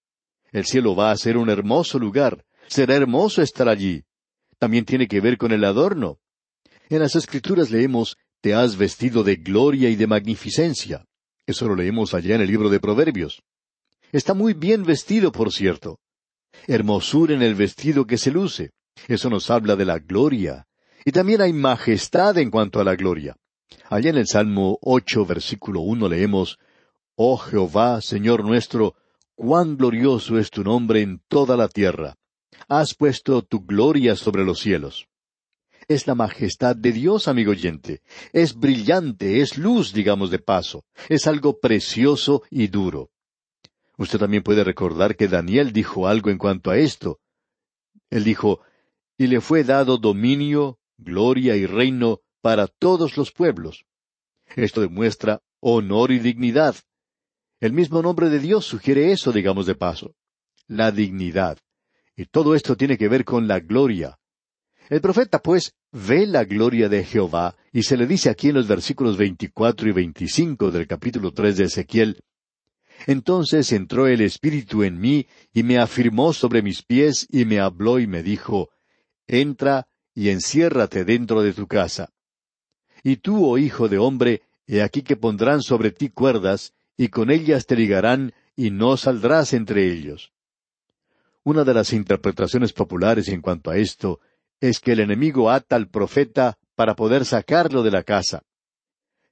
El 0.51 0.65
cielo 0.65 0.97
va 0.97 1.13
a 1.13 1.17
ser 1.17 1.37
un 1.37 1.49
hermoso 1.49 2.01
lugar. 2.01 2.45
Será 2.67 2.97
hermoso 2.97 3.41
estar 3.41 3.69
allí. 3.69 4.05
También 4.59 4.85
tiene 4.85 5.07
que 5.07 5.21
ver 5.21 5.39
con 5.39 5.53
el 5.53 5.65
adorno. 5.65 6.19
En 6.89 6.99
las 6.99 7.15
Escrituras 7.15 7.71
leemos, 7.71 8.17
Te 8.43 8.55
has 8.55 8.77
vestido 8.77 9.23
de 9.23 9.37
gloria 9.37 9.89
y 9.89 9.95
de 9.95 10.09
magnificencia. 10.09 11.07
Eso 11.47 11.69
lo 11.69 11.77
leemos 11.77 12.13
allá 12.13 12.35
en 12.35 12.41
el 12.41 12.49
libro 12.49 12.71
de 12.71 12.81
Proverbios. 12.81 13.41
Está 14.11 14.35
muy 14.35 14.53
bien 14.53 14.83
vestido, 14.85 15.31
por 15.31 15.53
cierto. 15.53 16.01
Hermosura 16.67 17.35
en 17.35 17.43
el 17.43 17.55
vestido 17.55 18.05
que 18.05 18.19
se 18.19 18.33
luce. 18.33 18.73
Eso 19.07 19.31
nos 19.31 19.49
habla 19.49 19.77
de 19.77 19.85
la 19.85 20.01
gloria. 20.01 20.67
Y 21.05 21.13
también 21.13 21.41
hay 21.41 21.53
majestad 21.53 22.37
en 22.37 22.51
cuanto 22.51 22.81
a 22.81 22.85
la 22.85 22.97
gloria. 22.97 23.37
Allá 23.89 24.11
en 24.11 24.17
el 24.17 24.27
Salmo 24.27 24.77
ocho, 24.83 25.25
versículo 25.25 25.81
uno 25.81 26.09
leemos, 26.09 26.59
Oh 27.15 27.37
Jehová, 27.37 28.01
Señor 28.01 28.45
nuestro, 28.45 28.97
cuán 29.37 29.77
glorioso 29.77 30.37
es 30.37 30.51
tu 30.51 30.65
nombre 30.65 31.01
en 31.01 31.23
toda 31.29 31.57
la 31.57 31.69
tierra. 31.69 32.17
Has 32.69 32.95
puesto 32.97 33.43
tu 33.43 33.65
gloria 33.65 34.17
sobre 34.17 34.45
los 34.45 34.59
cielos. 34.59 35.07
Es 35.93 36.07
la 36.07 36.15
majestad 36.15 36.75
de 36.75 36.91
Dios, 36.91 37.29
amigo 37.29 37.51
oyente. 37.51 38.01
Es 38.33 38.55
brillante, 38.55 39.43
es 39.43 39.59
luz, 39.59 39.93
digamos 39.93 40.31
de 40.31 40.39
paso. 40.39 40.87
Es 41.11 41.27
algo 41.27 41.61
precioso 41.61 42.45
y 42.49 42.69
duro. 42.69 43.11
Usted 43.99 44.19
también 44.19 44.43
puede 44.43 44.65
recordar 44.65 45.17
que 45.17 45.29
Daniel 45.29 45.71
dijo 45.71 46.09
algo 46.09 46.31
en 46.31 46.39
cuanto 46.39 46.71
a 46.71 46.79
esto. 46.79 47.21
Él 48.09 48.25
dijo, 48.25 48.63
y 49.19 49.27
le 49.27 49.43
fue 49.43 49.65
dado 49.65 49.99
dominio, 49.99 50.79
gloria 50.97 51.57
y 51.57 51.67
reino 51.67 52.23
para 52.41 52.69
todos 52.69 53.19
los 53.19 53.31
pueblos. 53.31 53.85
Esto 54.57 54.81
demuestra 54.81 55.43
honor 55.61 56.11
y 56.11 56.21
dignidad. 56.21 56.75
El 57.61 57.75
mismo 57.75 58.01
nombre 58.01 58.31
de 58.31 58.39
Dios 58.39 58.65
sugiere 58.65 59.13
eso, 59.13 59.31
digamos 59.31 59.67
de 59.67 59.75
paso. 59.75 60.15
La 60.67 60.91
dignidad. 60.91 61.59
Y 62.17 62.25
todo 62.25 62.55
esto 62.55 62.79
tiene 62.79 62.97
que 62.97 63.09
ver 63.09 63.27
con 63.27 63.47
la 63.47 63.61
gloria. 63.61 64.19
El 64.93 65.01
profeta, 65.01 65.39
pues, 65.39 65.73
ve 65.91 66.27
la 66.27 66.45
gloria 66.45 66.87
de 66.87 67.03
Jehová, 67.03 67.57
y 67.73 67.83
se 67.83 67.97
le 67.97 68.07
dice 68.07 68.29
aquí 68.29 68.51
en 68.51 68.57
los 68.57 68.69
versículos 68.69 69.17
veinticuatro 69.17 69.89
y 69.89 69.93
veinticinco 69.93 70.71
del 70.71 70.87
capítulo 70.87 71.33
tres 71.33 71.57
de 71.57 71.65
Ezequiel, 71.65 72.21
Entonces 73.07 73.73
entró 73.73 74.07
el 74.07 74.21
Espíritu 74.21 74.83
en 74.83 75.01
mí, 75.01 75.27
y 75.55 75.63
me 75.63 75.79
afirmó 75.79 76.35
sobre 76.35 76.61
mis 76.61 76.83
pies, 76.83 77.27
y 77.31 77.47
me 77.47 77.59
habló 77.59 78.01
y 78.01 78.07
me 78.07 78.23
dijo, 78.23 78.69
Entra 79.27 79.89
y 80.15 80.29
enciérrate 80.29 81.07
dentro 81.07 81.41
de 81.41 81.55
tu 81.55 81.67
casa. 81.67 82.13
Y 83.03 83.17
tú, 83.17 83.47
oh 83.47 83.57
hijo 83.57 83.89
de 83.89 83.97
hombre, 83.97 84.43
he 84.67 84.83
aquí 84.83 85.01
que 85.01 85.17
pondrán 85.17 85.63
sobre 85.63 85.91
ti 85.91 86.11
cuerdas, 86.11 86.75
y 86.99 87.09
con 87.09 87.31
ellas 87.31 87.65
te 87.65 87.77
ligarán, 87.77 88.35
y 88.57 88.71
no 88.71 88.99
saldrás 88.99 89.55
entre 89.55 89.91
ellos. 89.91 90.35
Una 91.45 91.65
de 91.65 91.73
las 91.73 91.95
interpretaciones 91.95 92.75
populares 92.75 93.29
en 93.29 93.41
cuanto 93.41 93.71
a 93.71 93.79
esto 93.79 94.21
es 94.63 94.79
que 94.79 94.93
el 94.93 95.01
enemigo 95.01 95.51
ata 95.51 95.75
al 95.75 95.89
profeta 95.89 96.57
para 96.77 96.95
poder 96.95 97.25
sacarlo 97.25 97.83
de 97.83 97.91
la 97.91 98.05
casa. 98.05 98.45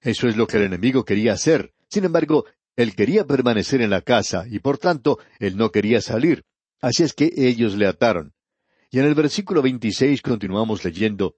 Eso 0.00 0.26
es 0.26 0.36
lo 0.36 0.48
que 0.48 0.56
el 0.56 0.64
enemigo 0.64 1.04
quería 1.04 1.34
hacer. 1.34 1.72
Sin 1.88 2.04
embargo, 2.04 2.46
él 2.74 2.96
quería 2.96 3.24
permanecer 3.24 3.80
en 3.80 3.90
la 3.90 4.02
casa 4.02 4.44
y 4.50 4.58
por 4.58 4.78
tanto 4.78 5.20
él 5.38 5.56
no 5.56 5.70
quería 5.70 6.00
salir. 6.00 6.42
Así 6.80 7.04
es 7.04 7.14
que 7.14 7.32
ellos 7.36 7.76
le 7.76 7.86
ataron. 7.86 8.32
Y 8.90 8.98
en 8.98 9.04
el 9.04 9.14
versículo 9.14 9.62
26 9.62 10.20
continuamos 10.20 10.84
leyendo, 10.84 11.36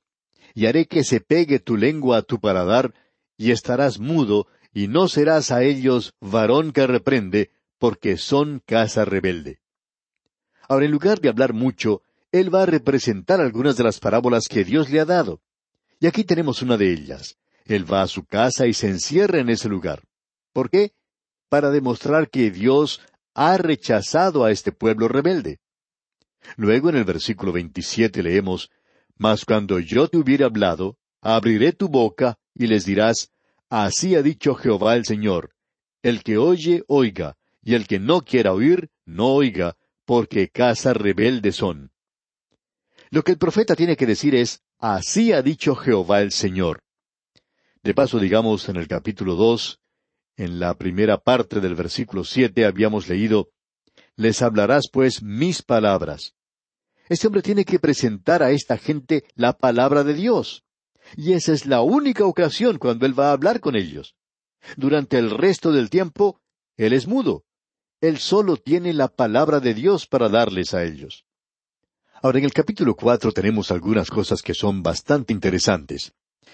Y 0.55 0.65
haré 0.65 0.87
que 0.87 1.05
se 1.05 1.21
pegue 1.21 1.59
tu 1.59 1.77
lengua 1.77 2.17
a 2.17 2.23
tu 2.23 2.41
paladar, 2.41 2.95
y 3.37 3.51
estarás 3.51 3.99
mudo, 3.99 4.47
y 4.73 4.89
no 4.89 5.07
serás 5.07 5.51
a 5.51 5.63
ellos 5.65 6.15
varón 6.19 6.73
que 6.73 6.87
reprende, 6.87 7.51
porque 7.79 8.17
son 8.17 8.63
casa 8.65 9.05
rebelde. 9.05 9.59
Ahora, 10.67 10.87
en 10.87 10.93
lugar 10.93 11.21
de 11.21 11.29
hablar 11.29 11.53
mucho, 11.53 12.03
él 12.33 12.53
va 12.53 12.62
a 12.62 12.67
representar 12.67 13.41
algunas 13.41 13.77
de 13.77 13.85
las 13.85 14.01
parábolas 14.01 14.49
que 14.49 14.65
Dios 14.65 14.91
le 14.91 15.01
ha 15.01 15.05
dado. 15.05 15.43
Y 16.01 16.07
aquí 16.07 16.25
tenemos 16.25 16.62
una 16.62 16.79
de 16.79 16.91
ellas. 16.91 17.37
Él 17.67 17.91
va 17.91 18.03
a 18.03 18.09
su 18.09 18.25
casa 18.25 18.67
y 18.67 18.73
se 18.73 18.89
encierra 18.89 19.39
en 19.39 19.51
ese 19.51 19.69
lugar. 19.69 20.03
¿Por 20.53 20.71
qué? 20.71 20.93
Para 21.49 21.71
demostrar 21.71 22.31
que 22.31 22.51
Dios 22.51 23.01
ha 23.35 23.57
rechazado 23.59 24.45
a 24.45 24.51
este 24.51 24.73
pueblo 24.73 25.09
rebelde. 25.09 25.61
Luego 26.57 26.89
en 26.89 26.97
el 26.97 27.05
versículo 27.05 27.53
27 27.53 28.23
leemos, 28.23 28.71
Mas 29.17 29.45
cuando 29.45 29.79
yo 29.79 30.09
te 30.09 30.17
hubiere 30.17 30.45
hablado, 30.45 30.97
abriré 31.21 31.73
tu 31.73 31.89
boca 31.89 32.39
y 32.55 32.67
les 32.67 32.85
dirás, 32.85 33.31
Así 33.69 34.17
ha 34.17 34.23
dicho 34.23 34.55
Jehová 34.55 34.97
el 34.97 35.05
Señor, 35.05 35.55
el 36.03 36.23
que 36.23 36.37
oye, 36.37 36.83
oiga, 36.89 37.37
y 37.62 37.75
el 37.75 37.87
que 37.87 38.01
no 38.01 38.23
quiera 38.23 38.53
oír, 38.53 38.91
no 39.07 39.29
oiga, 39.29 39.77
porque 40.05 40.49
casa 40.49 40.93
rebelde 40.93 41.53
son. 41.53 41.93
Lo 43.12 43.23
que 43.23 43.33
el 43.33 43.38
profeta 43.38 43.76
tiene 43.76 43.95
que 43.95 44.07
decir 44.07 44.35
es, 44.35 44.62
Así 44.78 45.33
ha 45.33 45.42
dicho 45.42 45.76
Jehová 45.76 46.23
el 46.23 46.33
Señor. 46.33 46.83
De 47.83 47.92
paso, 47.92 48.19
digamos, 48.19 48.71
en 48.71 48.76
el 48.76 48.88
capítulo 48.88 49.35
dos, 49.35 49.81
en 50.38 50.59
la 50.59 50.78
primera 50.78 51.19
parte 51.19 51.61
del 51.61 51.75
versículo 51.75 52.25
siete 52.25 52.64
habíamos 52.64 53.11
leído, 53.11 53.50
les 54.16 54.40
hablarás 54.40 54.88
pues 54.90 55.23
mis 55.23 55.61
palabras. 55.61 56.33
Este 57.11 57.26
hombre 57.26 57.42
tiene 57.42 57.66
que 57.66 57.78
presentar 57.78 58.42
a 58.42 58.50
esta 58.50 58.78
gente 58.78 59.25
la 59.35 59.59
palabra 59.59 60.04
de 60.04 60.14
Dios. 60.14 60.64
Y 61.14 61.35
esa 61.35 61.52
es 61.52 61.66
la 61.66 61.83
única 61.83 62.25
ocasión 62.25 62.78
cuando 62.78 63.04
él 63.04 63.19
va 63.19 63.28
a 63.28 63.33
hablar 63.33 63.61
con 63.61 63.76
ellos. 63.76 64.16
Durante 64.78 65.19
el 65.19 65.28
resto 65.31 65.71
del 65.71 65.90
tiempo, 65.90 66.40
él 66.78 66.95
es 66.95 67.07
mudo. 67.07 67.45
Él 68.00 68.16
solo 68.16 68.57
tiene 68.57 68.95
la 68.95 69.09
palabra 69.09 69.61
de 69.61 69.75
Dios 69.75 70.07
para 70.07 70.31
darles 70.31 70.73
a 70.73 70.83
ellos. 70.83 71.26
Ahora, 72.23 72.38
en 72.38 72.45
el 72.45 72.52
capítulo 72.52 72.95
cuatro 72.95 73.33
tenemos 73.33 73.73
algunas 73.73 74.09
cosas 74.09 74.43
que 74.43 74.55
son 74.55 74.85
bastante 74.85 75.33
interesantes. 75.33 76.12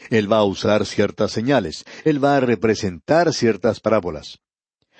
Él 0.09 0.33
va 0.33 0.39
a 0.39 0.45
usar 0.45 0.87
ciertas 0.87 1.31
señales, 1.31 1.85
él 2.05 2.25
va 2.25 2.37
a 2.39 2.41
representar 2.41 3.35
ciertas 3.35 3.79
parábolas. 3.79 4.39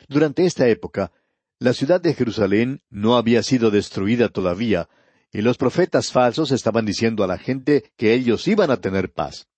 Durante 0.09 0.45
esta 0.45 0.69
época, 0.69 1.11
la 1.59 1.73
ciudad 1.73 2.03
de 2.03 2.13
Jerusalén 2.13 2.83
no 2.91 3.17
había 3.17 3.43
sido 3.43 3.71
destruida 3.71 4.29
todavía, 4.29 4.91
y 5.33 5.41
los 5.41 5.57
profetas 5.57 6.13
falsos 6.13 6.51
estaban 6.51 6.85
diciendo 6.85 7.25
a 7.25 7.27
la 7.27 7.39
gente 7.39 7.91
que 7.97 8.13
ellos 8.13 8.47
iban 8.47 8.71
a 8.71 8.77
tener 8.77 9.11
paz. 9.11 9.49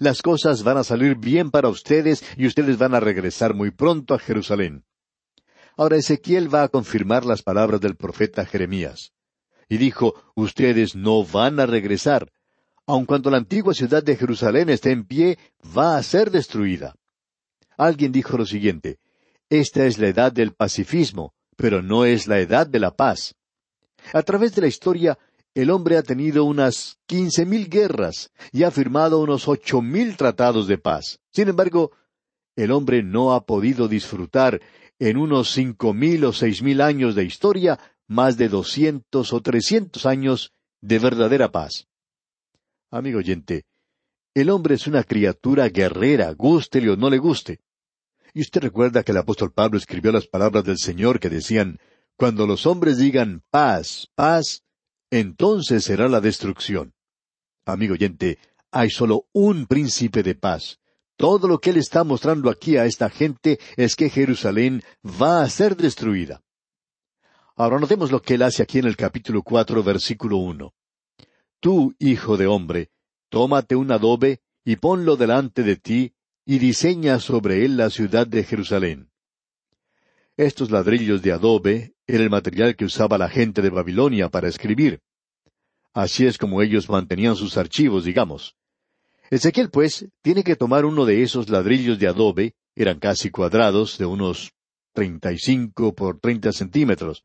Las 0.00 0.20
cosas 0.20 0.64
van 0.64 0.78
a 0.78 0.84
salir 0.84 1.16
bien 1.16 1.52
para 1.52 1.68
ustedes 1.68 2.24
y 2.36 2.44
ustedes 2.44 2.76
van 2.76 2.94
a 2.96 3.00
regresar 3.00 3.54
muy 3.54 3.70
pronto 3.70 4.14
a 4.14 4.18
Jerusalén. 4.18 4.84
Ahora 5.76 5.96
Ezequiel 5.96 6.52
va 6.52 6.64
a 6.64 6.68
confirmar 6.68 7.24
las 7.24 7.42
palabras 7.42 7.80
del 7.80 7.94
profeta 7.94 8.44
Jeremías. 8.44 9.12
Y 9.68 9.78
dijo, 9.78 10.14
ustedes 10.34 10.94
no 10.94 11.24
van 11.24 11.60
a 11.60 11.66
regresar. 11.66 12.30
Aun 12.86 13.04
cuando 13.04 13.30
la 13.30 13.38
antigua 13.38 13.74
ciudad 13.74 14.02
de 14.02 14.16
Jerusalén 14.16 14.70
esté 14.70 14.92
en 14.92 15.04
pie, 15.04 15.38
va 15.76 15.96
a 15.96 16.02
ser 16.02 16.30
destruida. 16.30 16.94
Alguien 17.76 18.12
dijo 18.12 18.38
lo 18.38 18.46
siguiente, 18.46 18.98
esta 19.50 19.84
es 19.84 19.98
la 19.98 20.08
edad 20.08 20.32
del 20.32 20.52
pacifismo, 20.52 21.34
pero 21.56 21.82
no 21.82 22.04
es 22.04 22.26
la 22.26 22.38
edad 22.38 22.66
de 22.66 22.78
la 22.78 22.92
paz. 22.92 23.34
A 24.12 24.22
través 24.22 24.54
de 24.54 24.62
la 24.62 24.68
historia, 24.68 25.18
el 25.54 25.70
hombre 25.70 25.96
ha 25.96 26.02
tenido 26.02 26.44
unas 26.44 26.98
quince 27.06 27.46
mil 27.46 27.68
guerras 27.68 28.30
y 28.52 28.62
ha 28.62 28.70
firmado 28.70 29.20
unos 29.20 29.48
ocho 29.48 29.82
mil 29.82 30.16
tratados 30.16 30.66
de 30.68 30.78
paz. 30.78 31.18
Sin 31.32 31.48
embargo, 31.48 31.92
el 32.56 32.70
hombre 32.70 33.02
no 33.02 33.32
ha 33.32 33.44
podido 33.44 33.88
disfrutar 33.88 34.60
en 34.98 35.16
unos 35.16 35.50
cinco 35.50 35.92
mil 35.92 36.24
o 36.24 36.32
seis 36.32 36.62
mil 36.62 36.80
años 36.80 37.14
de 37.14 37.24
historia 37.24 37.78
más 38.06 38.36
de 38.36 38.48
doscientos 38.48 39.32
o 39.32 39.40
trescientos 39.40 40.06
años 40.06 40.52
de 40.80 40.98
verdadera 40.98 41.50
paz. 41.50 41.86
Amigo 42.90 43.18
oyente, 43.18 43.64
el 44.34 44.50
hombre 44.50 44.74
es 44.74 44.86
una 44.86 45.02
criatura 45.02 45.68
guerrera, 45.68 46.32
gústele 46.32 46.90
o 46.90 46.96
no 46.96 47.10
le 47.10 47.18
guste. 47.18 47.60
Y 48.34 48.42
usted 48.42 48.60
recuerda 48.60 49.02
que 49.02 49.12
el 49.12 49.18
apóstol 49.18 49.52
Pablo 49.52 49.78
escribió 49.78 50.12
las 50.12 50.26
palabras 50.26 50.64
del 50.64 50.78
Señor 50.78 51.20
que 51.20 51.30
decían, 51.30 51.78
Cuando 52.16 52.46
los 52.46 52.66
hombres 52.66 52.98
digan 52.98 53.42
paz, 53.50 54.08
paz, 54.14 54.62
entonces 55.10 55.84
será 55.84 56.08
la 56.08 56.20
destrucción. 56.20 56.92
Amigo 57.64 57.94
oyente, 57.94 58.38
hay 58.70 58.90
solo 58.90 59.26
un 59.32 59.66
príncipe 59.66 60.22
de 60.22 60.34
paz. 60.34 60.78
Todo 61.16 61.48
lo 61.48 61.58
que 61.58 61.70
él 61.70 61.78
está 61.78 62.04
mostrando 62.04 62.50
aquí 62.50 62.76
a 62.76 62.84
esta 62.84 63.08
gente 63.08 63.58
es 63.76 63.96
que 63.96 64.10
Jerusalén 64.10 64.82
va 65.02 65.42
a 65.42 65.48
ser 65.48 65.76
destruida. 65.76 66.42
Ahora 67.58 67.80
notemos 67.80 68.10
lo 68.10 68.20
que 68.20 68.34
él 68.34 68.42
hace 68.42 68.62
aquí 68.62 68.78
en 68.78 68.84
el 68.84 68.96
capítulo 68.96 69.42
cuatro, 69.42 69.82
versículo 69.82 70.36
uno. 70.36 70.74
Tú, 71.58 71.94
hijo 71.98 72.36
de 72.36 72.46
hombre, 72.46 72.90
tómate 73.30 73.74
un 73.74 73.90
adobe 73.90 74.42
y 74.62 74.76
ponlo 74.76 75.16
delante 75.16 75.62
de 75.62 75.76
ti, 75.76 76.12
y 76.44 76.58
diseña 76.58 77.18
sobre 77.18 77.64
él 77.64 77.78
la 77.78 77.88
ciudad 77.88 78.26
de 78.26 78.44
Jerusalén. 78.44 79.10
Estos 80.36 80.70
ladrillos 80.70 81.22
de 81.22 81.32
adobe 81.32 81.94
era 82.06 82.22
el 82.22 82.28
material 82.28 82.76
que 82.76 82.84
usaba 82.84 83.16
la 83.16 83.30
gente 83.30 83.62
de 83.62 83.70
Babilonia 83.70 84.28
para 84.28 84.48
escribir. 84.48 85.00
Así 85.94 86.26
es 86.26 86.36
como 86.36 86.60
ellos 86.60 86.90
mantenían 86.90 87.36
sus 87.36 87.56
archivos, 87.56 88.04
digamos. 88.04 88.54
Ezequiel, 89.30 89.70
pues, 89.70 90.06
tiene 90.20 90.44
que 90.44 90.56
tomar 90.56 90.84
uno 90.84 91.06
de 91.06 91.22
esos 91.22 91.48
ladrillos 91.48 91.98
de 91.98 92.06
adobe, 92.06 92.54
eran 92.74 92.98
casi 92.98 93.30
cuadrados, 93.30 93.96
de 93.96 94.04
unos 94.04 94.52
treinta 94.92 95.32
y 95.32 95.38
cinco 95.38 95.94
por 95.94 96.20
treinta 96.20 96.52
centímetros. 96.52 97.24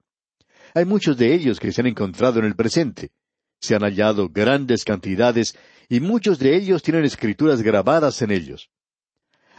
Hay 0.73 0.85
muchos 0.85 1.17
de 1.17 1.33
ellos 1.33 1.59
que 1.59 1.71
se 1.71 1.81
han 1.81 1.87
encontrado 1.87 2.39
en 2.39 2.45
el 2.45 2.55
presente. 2.55 3.11
Se 3.59 3.75
han 3.75 3.81
hallado 3.81 4.29
grandes 4.29 4.83
cantidades 4.83 5.57
y 5.89 5.99
muchos 5.99 6.39
de 6.39 6.55
ellos 6.55 6.81
tienen 6.81 7.03
escrituras 7.03 7.61
grabadas 7.61 8.21
en 8.21 8.31
ellos. 8.31 8.69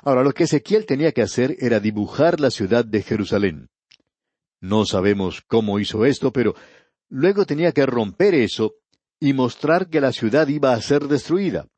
Ahora, 0.02 0.24
lo 0.24 0.32
que 0.32 0.44
Ezequiel 0.44 0.86
tenía 0.86 1.12
que 1.12 1.22
hacer 1.22 1.56
era 1.60 1.78
dibujar 1.78 2.40
la 2.40 2.50
ciudad 2.50 2.84
de 2.84 3.02
Jerusalén. 3.02 3.68
No 4.60 4.84
sabemos 4.84 5.42
cómo 5.46 5.78
hizo 5.78 6.04
esto, 6.04 6.32
pero 6.32 6.54
luego 7.08 7.46
tenía 7.46 7.72
que 7.72 7.86
romper 7.86 8.34
eso 8.34 8.74
y 9.20 9.32
mostrar 9.32 9.88
que 9.88 10.00
la 10.00 10.12
ciudad 10.12 10.48
iba 10.48 10.72
a 10.72 10.80
ser 10.80 11.02
destruida. 11.06 11.68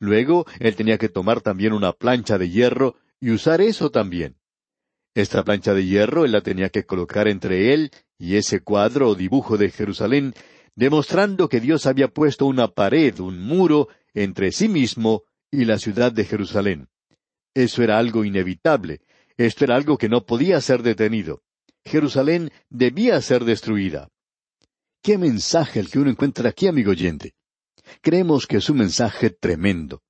Luego, 0.00 0.46
él 0.58 0.74
tenía 0.74 0.98
que 0.98 1.08
tomar 1.08 1.40
también 1.40 1.72
una 1.72 1.92
plancha 1.92 2.38
de 2.38 2.50
hierro 2.50 2.96
y 3.20 3.30
usar 3.30 3.60
eso 3.60 3.90
también. 3.90 4.36
Esta 5.14 5.44
plancha 5.44 5.74
de 5.74 5.84
hierro 5.84 6.24
él 6.24 6.32
la 6.32 6.40
tenía 6.40 6.70
que 6.70 6.84
colocar 6.84 7.28
entre 7.28 7.72
él 7.72 7.92
y 8.18 8.36
ese 8.36 8.60
cuadro 8.60 9.10
o 9.10 9.14
dibujo 9.14 9.56
de 9.56 9.70
Jerusalén, 9.70 10.34
demostrando 10.74 11.48
que 11.48 11.60
Dios 11.60 11.86
había 11.86 12.08
puesto 12.08 12.46
una 12.46 12.68
pared, 12.68 13.18
un 13.20 13.40
muro, 13.40 13.88
entre 14.12 14.52
sí 14.52 14.68
mismo 14.68 15.24
y 15.50 15.64
la 15.64 15.78
ciudad 15.78 16.12
de 16.12 16.24
Jerusalén. 16.24 16.88
Eso 17.54 17.82
era 17.82 17.98
algo 17.98 18.24
inevitable, 18.24 19.00
esto 19.36 19.64
era 19.64 19.76
algo 19.76 19.98
que 19.98 20.08
no 20.08 20.24
podía 20.24 20.60
ser 20.60 20.82
detenido. 20.82 21.42
Jerusalén 21.84 22.50
debía 22.70 23.20
ser 23.20 23.44
destruida. 23.44 24.08
¿Qué 25.02 25.18
mensaje 25.18 25.80
el 25.80 25.90
que 25.90 25.98
uno 25.98 26.10
encuentra 26.10 26.48
aquí, 26.48 26.66
amigo 26.66 26.92
oyente? 26.92 27.34
Creemos 28.00 28.46
que 28.46 28.56
es 28.56 28.70
un 28.70 28.78
mensaje 28.78 29.30
tremendo. 29.30 30.02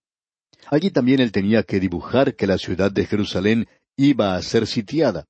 Allí 0.71 0.91
también 0.91 1.21
él 1.21 1.33
tenía 1.33 1.63
que 1.65 1.81
dibujar 1.81 2.37
que 2.37 2.47
la 2.47 2.59
ciudad 2.59 2.93
de 2.93 3.07
Jerusalén 3.07 3.69
iba 3.97 4.37
a 4.37 4.43
ser 4.43 4.67
sitiada. 4.67 5.27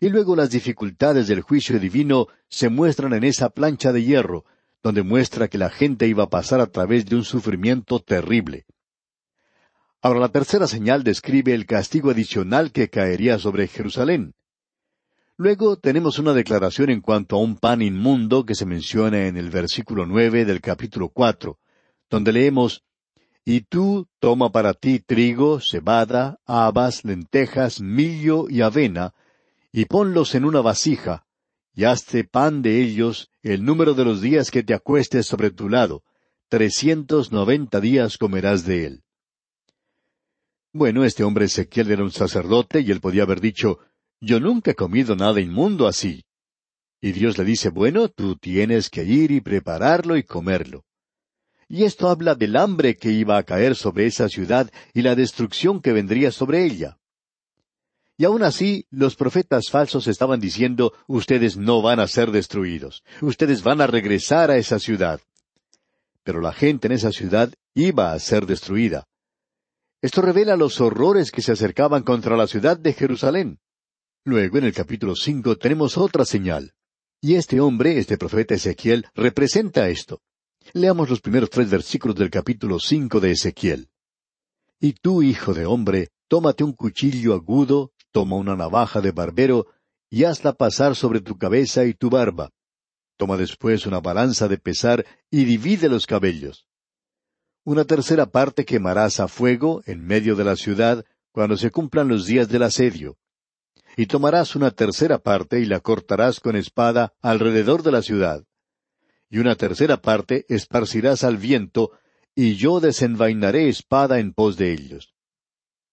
Y 0.00 0.08
luego 0.08 0.34
las 0.34 0.50
dificultades 0.50 1.28
del 1.28 1.42
juicio 1.42 1.78
divino 1.78 2.26
se 2.48 2.70
muestran 2.70 3.12
en 3.12 3.22
esa 3.22 3.50
plancha 3.50 3.92
de 3.92 4.02
hierro, 4.02 4.46
donde 4.82 5.02
muestra 5.02 5.48
que 5.48 5.58
la 5.58 5.68
gente 5.68 6.08
iba 6.08 6.24
a 6.24 6.30
pasar 6.30 6.60
a 6.60 6.68
través 6.68 7.04
de 7.04 7.16
un 7.16 7.24
sufrimiento 7.24 8.00
terrible. 8.00 8.64
Ahora 10.00 10.20
la 10.20 10.30
tercera 10.30 10.66
señal 10.66 11.04
describe 11.04 11.52
el 11.52 11.66
castigo 11.66 12.10
adicional 12.10 12.72
que 12.72 12.88
caería 12.88 13.38
sobre 13.38 13.68
Jerusalén. 13.68 14.32
Luego 15.36 15.76
tenemos 15.76 16.18
una 16.18 16.32
declaración 16.32 16.88
en 16.88 17.02
cuanto 17.02 17.36
a 17.36 17.40
un 17.40 17.56
pan 17.56 17.82
inmundo 17.82 18.46
que 18.46 18.54
se 18.54 18.64
menciona 18.64 19.26
en 19.26 19.36
el 19.36 19.50
versículo 19.50 20.06
nueve 20.06 20.46
del 20.46 20.62
capítulo 20.62 21.10
cuatro, 21.10 21.58
donde 22.08 22.32
leemos 22.32 22.84
Y 23.44 23.62
tú 23.62 24.08
toma 24.18 24.50
para 24.52 24.72
ti 24.72 25.00
trigo, 25.00 25.60
cebada, 25.60 26.38
habas, 26.46 27.04
lentejas, 27.04 27.80
millo 27.80 28.48
y 28.48 28.60
avena, 28.62 29.14
y 29.72 29.84
ponlos 29.84 30.34
en 30.34 30.44
una 30.44 30.60
vasija, 30.60 31.26
y 31.74 31.84
hazte 31.84 32.24
pan 32.24 32.62
de 32.62 32.82
ellos 32.82 33.30
el 33.42 33.64
número 33.64 33.94
de 33.94 34.04
los 34.04 34.20
días 34.20 34.50
que 34.50 34.62
te 34.62 34.74
acuestes 34.74 35.26
sobre 35.26 35.50
tu 35.50 35.68
lado, 35.68 36.02
trescientos 36.48 37.32
noventa 37.32 37.80
días 37.80 38.18
comerás 38.18 38.64
de 38.64 38.86
él. 38.86 39.02
Bueno, 40.72 41.04
este 41.04 41.24
hombre 41.24 41.46
Ezequiel 41.46 41.90
era 41.90 42.02
un 42.02 42.12
sacerdote 42.12 42.80
y 42.80 42.90
él 42.90 43.00
podía 43.00 43.22
haber 43.22 43.40
dicho, 43.40 43.78
yo 44.20 44.38
nunca 44.38 44.72
he 44.72 44.74
comido 44.74 45.16
nada 45.16 45.40
inmundo 45.40 45.86
así. 45.86 46.24
Y 47.00 47.12
Dios 47.12 47.38
le 47.38 47.44
dice, 47.44 47.70
bueno, 47.70 48.08
tú 48.08 48.36
tienes 48.36 48.90
que 48.90 49.04
ir 49.04 49.30
y 49.30 49.40
prepararlo 49.40 50.16
y 50.16 50.22
comerlo. 50.22 50.84
Y 51.66 51.84
esto 51.84 52.08
habla 52.08 52.34
del 52.34 52.56
hambre 52.56 52.96
que 52.96 53.10
iba 53.10 53.38
a 53.38 53.42
caer 53.42 53.74
sobre 53.74 54.06
esa 54.06 54.28
ciudad 54.28 54.70
y 54.92 55.02
la 55.02 55.14
destrucción 55.14 55.80
que 55.80 55.92
vendría 55.92 56.30
sobre 56.30 56.64
ella. 56.64 56.99
Y 58.20 58.26
aun 58.26 58.42
así, 58.42 58.84
los 58.90 59.16
profetas 59.16 59.70
falsos 59.70 60.06
estaban 60.06 60.40
diciendo, 60.40 60.92
ustedes 61.06 61.56
no 61.56 61.80
van 61.80 62.00
a 62.00 62.06
ser 62.06 62.32
destruidos, 62.32 63.02
ustedes 63.22 63.62
van 63.62 63.80
a 63.80 63.86
regresar 63.86 64.50
a 64.50 64.58
esa 64.58 64.78
ciudad. 64.78 65.22
Pero 66.22 66.42
la 66.42 66.52
gente 66.52 66.88
en 66.88 66.92
esa 66.92 67.12
ciudad 67.12 67.50
iba 67.72 68.12
a 68.12 68.18
ser 68.18 68.44
destruida. 68.44 69.08
Esto 70.02 70.20
revela 70.20 70.58
los 70.58 70.82
horrores 70.82 71.30
que 71.30 71.40
se 71.40 71.52
acercaban 71.52 72.02
contra 72.02 72.36
la 72.36 72.46
ciudad 72.46 72.78
de 72.78 72.92
Jerusalén. 72.92 73.58
Luego, 74.26 74.58
en 74.58 74.64
el 74.64 74.74
capítulo 74.74 75.16
cinco, 75.16 75.56
tenemos 75.56 75.96
otra 75.96 76.26
señal. 76.26 76.74
Y 77.22 77.36
este 77.36 77.58
hombre, 77.58 77.98
este 77.98 78.18
profeta 78.18 78.54
Ezequiel, 78.54 79.06
representa 79.14 79.88
esto. 79.88 80.20
Leamos 80.74 81.08
los 81.08 81.22
primeros 81.22 81.48
tres 81.48 81.70
versículos 81.70 82.16
del 82.16 82.28
capítulo 82.28 82.80
cinco 82.80 83.18
de 83.18 83.30
Ezequiel. 83.30 83.88
Y 84.78 84.92
tú, 84.92 85.22
hijo 85.22 85.54
de 85.54 85.64
hombre, 85.64 86.10
tómate 86.28 86.64
un 86.64 86.74
cuchillo 86.74 87.32
agudo, 87.32 87.92
Toma 88.12 88.36
una 88.36 88.56
navaja 88.56 89.00
de 89.00 89.12
barbero 89.12 89.66
y 90.08 90.24
hazla 90.24 90.52
pasar 90.52 90.96
sobre 90.96 91.20
tu 91.20 91.38
cabeza 91.38 91.84
y 91.84 91.94
tu 91.94 92.10
barba. 92.10 92.50
Toma 93.16 93.36
después 93.36 93.86
una 93.86 94.00
balanza 94.00 94.48
de 94.48 94.58
pesar 94.58 95.04
y 95.30 95.44
divide 95.44 95.88
los 95.88 96.06
cabellos. 96.06 96.66
Una 97.64 97.84
tercera 97.84 98.26
parte 98.26 98.64
quemarás 98.64 99.20
a 99.20 99.28
fuego 99.28 99.82
en 99.86 100.04
medio 100.04 100.34
de 100.34 100.44
la 100.44 100.56
ciudad 100.56 101.04
cuando 101.30 101.56
se 101.56 101.70
cumplan 101.70 102.08
los 102.08 102.26
días 102.26 102.48
del 102.48 102.62
asedio. 102.62 103.18
Y 103.96 104.06
tomarás 104.06 104.56
una 104.56 104.70
tercera 104.70 105.18
parte 105.18 105.60
y 105.60 105.66
la 105.66 105.80
cortarás 105.80 106.40
con 106.40 106.56
espada 106.56 107.12
alrededor 107.20 107.82
de 107.82 107.92
la 107.92 108.02
ciudad. 108.02 108.44
Y 109.28 109.38
una 109.38 109.54
tercera 109.54 110.00
parte 110.00 110.46
esparcirás 110.48 111.22
al 111.22 111.36
viento, 111.36 111.92
y 112.34 112.56
yo 112.56 112.80
desenvainaré 112.80 113.68
espada 113.68 114.18
en 114.18 114.32
pos 114.32 114.56
de 114.56 114.72
ellos. 114.72 115.14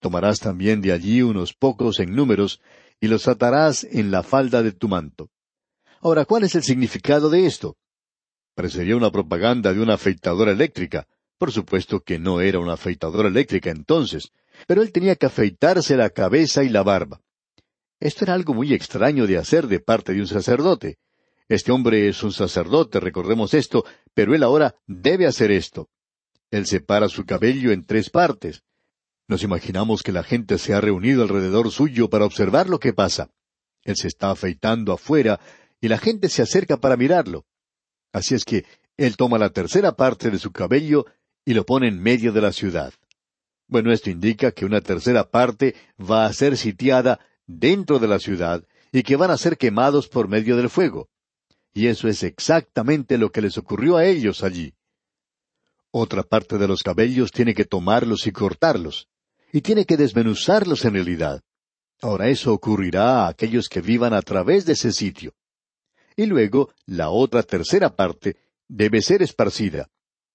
Tomarás 0.00 0.38
también 0.38 0.80
de 0.80 0.92
allí 0.92 1.22
unos 1.22 1.54
pocos 1.54 2.00
en 2.00 2.14
números, 2.14 2.60
y 3.00 3.08
los 3.08 3.28
atarás 3.28 3.84
en 3.84 4.10
la 4.10 4.22
falda 4.22 4.62
de 4.62 4.72
tu 4.72 4.88
manto. 4.88 5.30
Ahora, 6.00 6.24
¿cuál 6.24 6.44
es 6.44 6.54
el 6.54 6.62
significado 6.62 7.30
de 7.30 7.46
esto? 7.46 7.76
Parecería 8.54 8.96
una 8.96 9.10
propaganda 9.10 9.72
de 9.72 9.80
una 9.80 9.94
afeitadora 9.94 10.52
eléctrica. 10.52 11.06
Por 11.38 11.52
supuesto 11.52 12.00
que 12.00 12.18
no 12.18 12.40
era 12.40 12.58
una 12.58 12.72
afeitadora 12.72 13.28
eléctrica 13.28 13.70
entonces, 13.70 14.32
pero 14.66 14.82
él 14.82 14.90
tenía 14.90 15.14
que 15.14 15.26
afeitarse 15.26 15.96
la 15.96 16.10
cabeza 16.10 16.64
y 16.64 16.68
la 16.68 16.82
barba. 16.82 17.20
Esto 18.00 18.24
era 18.24 18.34
algo 18.34 18.54
muy 18.54 18.74
extraño 18.74 19.26
de 19.26 19.38
hacer 19.38 19.68
de 19.68 19.80
parte 19.80 20.12
de 20.12 20.20
un 20.20 20.26
sacerdote. 20.26 20.98
Este 21.48 21.72
hombre 21.72 22.08
es 22.08 22.22
un 22.22 22.32
sacerdote, 22.32 23.00
recordemos 23.00 23.54
esto, 23.54 23.84
pero 24.12 24.34
él 24.34 24.42
ahora 24.42 24.74
debe 24.86 25.26
hacer 25.26 25.50
esto. 25.50 25.88
Él 26.50 26.66
separa 26.66 27.08
su 27.08 27.24
cabello 27.24 27.72
en 27.72 27.84
tres 27.84 28.10
partes. 28.10 28.62
Nos 29.28 29.42
imaginamos 29.42 30.02
que 30.02 30.10
la 30.10 30.22
gente 30.22 30.56
se 30.56 30.72
ha 30.72 30.80
reunido 30.80 31.22
alrededor 31.22 31.70
suyo 31.70 32.08
para 32.08 32.24
observar 32.24 32.70
lo 32.70 32.80
que 32.80 32.94
pasa. 32.94 33.30
Él 33.84 33.94
se 33.96 34.08
está 34.08 34.30
afeitando 34.30 34.94
afuera 34.94 35.38
y 35.82 35.88
la 35.88 35.98
gente 35.98 36.30
se 36.30 36.40
acerca 36.40 36.78
para 36.78 36.96
mirarlo. 36.96 37.44
Así 38.10 38.34
es 38.34 38.46
que 38.46 38.64
él 38.96 39.18
toma 39.18 39.36
la 39.36 39.50
tercera 39.50 39.92
parte 39.92 40.30
de 40.30 40.38
su 40.38 40.50
cabello 40.50 41.04
y 41.44 41.52
lo 41.52 41.66
pone 41.66 41.88
en 41.88 42.02
medio 42.02 42.32
de 42.32 42.40
la 42.40 42.52
ciudad. 42.52 42.94
Bueno, 43.66 43.92
esto 43.92 44.08
indica 44.08 44.52
que 44.52 44.64
una 44.64 44.80
tercera 44.80 45.30
parte 45.30 45.76
va 46.00 46.24
a 46.24 46.32
ser 46.32 46.56
sitiada 46.56 47.20
dentro 47.46 47.98
de 47.98 48.08
la 48.08 48.18
ciudad 48.18 48.64
y 48.92 49.02
que 49.02 49.16
van 49.16 49.30
a 49.30 49.36
ser 49.36 49.58
quemados 49.58 50.08
por 50.08 50.26
medio 50.26 50.56
del 50.56 50.70
fuego. 50.70 51.10
Y 51.74 51.88
eso 51.88 52.08
es 52.08 52.22
exactamente 52.22 53.18
lo 53.18 53.30
que 53.30 53.42
les 53.42 53.58
ocurrió 53.58 53.98
a 53.98 54.06
ellos 54.06 54.42
allí. 54.42 54.74
Otra 55.90 56.22
parte 56.22 56.56
de 56.56 56.66
los 56.66 56.82
cabellos 56.82 57.30
tiene 57.30 57.54
que 57.54 57.66
tomarlos 57.66 58.26
y 58.26 58.32
cortarlos, 58.32 59.08
y 59.52 59.60
tiene 59.60 59.84
que 59.84 59.96
desmenuzarlos 59.96 60.84
en 60.84 60.94
realidad. 60.94 61.42
Ahora 62.00 62.28
eso 62.28 62.52
ocurrirá 62.52 63.24
a 63.24 63.28
aquellos 63.28 63.68
que 63.68 63.80
vivan 63.80 64.14
a 64.14 64.22
través 64.22 64.64
de 64.64 64.74
ese 64.74 64.92
sitio. 64.92 65.34
Y 66.16 66.26
luego, 66.26 66.72
la 66.86 67.10
otra 67.10 67.42
tercera 67.42 67.94
parte 67.94 68.36
debe 68.68 69.02
ser 69.02 69.22
esparcida. 69.22 69.88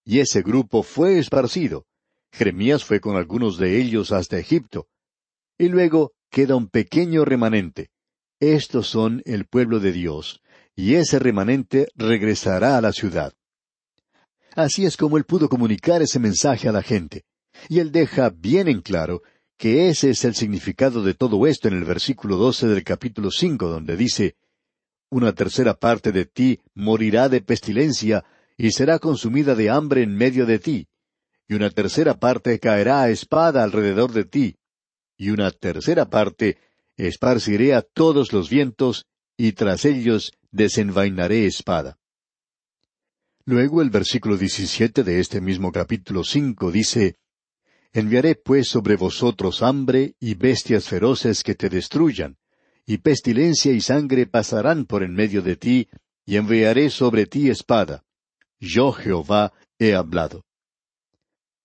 Y 0.06 0.20
ese 0.20 0.42
grupo 0.42 0.84
fue 0.84 1.20
esparcido. 1.20 1.86
Jeremías 2.32 2.84
fue 2.84 3.00
con 3.00 3.16
algunos 3.16 3.58
de 3.58 3.80
ellos 3.80 4.12
hasta 4.12 4.38
Egipto. 4.38 4.88
Y 5.58 5.70
luego 5.70 6.14
queda 6.30 6.56
un 6.56 6.68
pequeño 6.68 7.26
remanente. 7.26 7.92
Estos 8.40 8.88
son 8.88 9.22
el 9.26 9.46
pueblo 9.46 9.80
de 9.80 9.94
Dios, 9.94 10.42
y 10.76 10.96
ese 10.96 11.20
remanente 11.20 11.88
regresará 11.96 12.78
a 12.78 12.82
la 12.82 12.92
ciudad. 12.92 13.34
Así 14.56 14.86
es 14.86 14.98
como 14.98 15.18
él 15.18 15.24
pudo 15.24 15.48
comunicar 15.48 16.02
ese 16.02 16.20
mensaje 16.20 16.68
a 16.68 16.72
la 16.72 16.82
gente. 16.82 17.24
Y 17.70 17.80
él 17.80 17.92
deja 17.92 18.30
bien 18.30 18.68
en 18.68 18.82
claro 18.82 19.22
que 19.58 19.90
ese 19.90 20.10
es 20.10 20.26
el 20.26 20.36
significado 20.36 21.04
de 21.04 21.14
todo 21.14 21.48
esto 21.48 21.68
en 21.68 21.76
el 21.76 21.86
versículo 21.86 22.38
doce 22.38 22.68
del 22.68 22.84
capítulo 22.84 23.32
cinco, 23.32 23.70
donde 23.70 23.96
dice 23.96 24.36
Una 25.10 25.34
tercera 25.34 25.76
parte 25.76 26.12
de 26.12 26.26
ti 26.26 26.60
morirá 26.74 27.30
de 27.30 27.42
pestilencia 27.42 28.26
y 28.58 28.72
será 28.72 29.00
consumida 29.00 29.56
de 29.56 29.70
hambre 29.70 30.04
en 30.04 30.16
medio 30.16 30.46
de 30.46 30.60
ti, 30.60 30.88
y 31.48 31.54
una 31.54 31.70
tercera 31.70 32.20
parte 32.20 32.60
caerá 32.60 33.04
a 33.04 33.10
espada 33.10 33.64
alrededor 33.64 34.12
de 34.12 34.26
ti, 34.26 34.58
y 35.18 35.30
una 35.30 35.52
tercera 35.52 36.10
parte 36.10 36.58
esparciré 36.98 37.74
a 37.74 37.82
todos 37.82 38.34
los 38.34 38.50
vientos, 38.50 39.06
y 39.38 39.54
tras 39.54 39.86
ellos 39.86 40.34
desenvainaré 40.52 41.46
espada. 41.46 41.98
Luego 43.46 43.82
el 43.82 43.90
versículo 43.90 44.38
diecisiete 44.38 45.04
de 45.04 45.20
este 45.20 45.42
mismo 45.42 45.72
capítulo 45.72 46.24
cinco 46.24 46.72
dice 46.72 47.18
Enviaré 47.94 48.34
pues 48.34 48.68
sobre 48.68 48.96
vosotros 48.96 49.62
hambre 49.62 50.16
y 50.20 50.34
bestias 50.34 50.90
feroces 50.90 51.44
que 51.44 51.54
te 51.54 51.70
destruyan, 51.70 52.38
y 52.88 52.98
pestilencia 52.98 53.72
y 53.72 53.82
sangre 53.82 54.26
pasarán 54.26 54.86
por 54.86 55.04
en 55.04 55.14
medio 55.14 55.44
de 55.44 55.56
ti, 55.56 55.88
y 56.26 56.38
enviaré 56.38 56.90
sobre 56.90 57.28
ti 57.28 57.52
espada. 57.52 58.04
Yo 58.60 58.92
Jehová 58.94 59.54
he 59.78 59.94
hablado. 59.94 60.44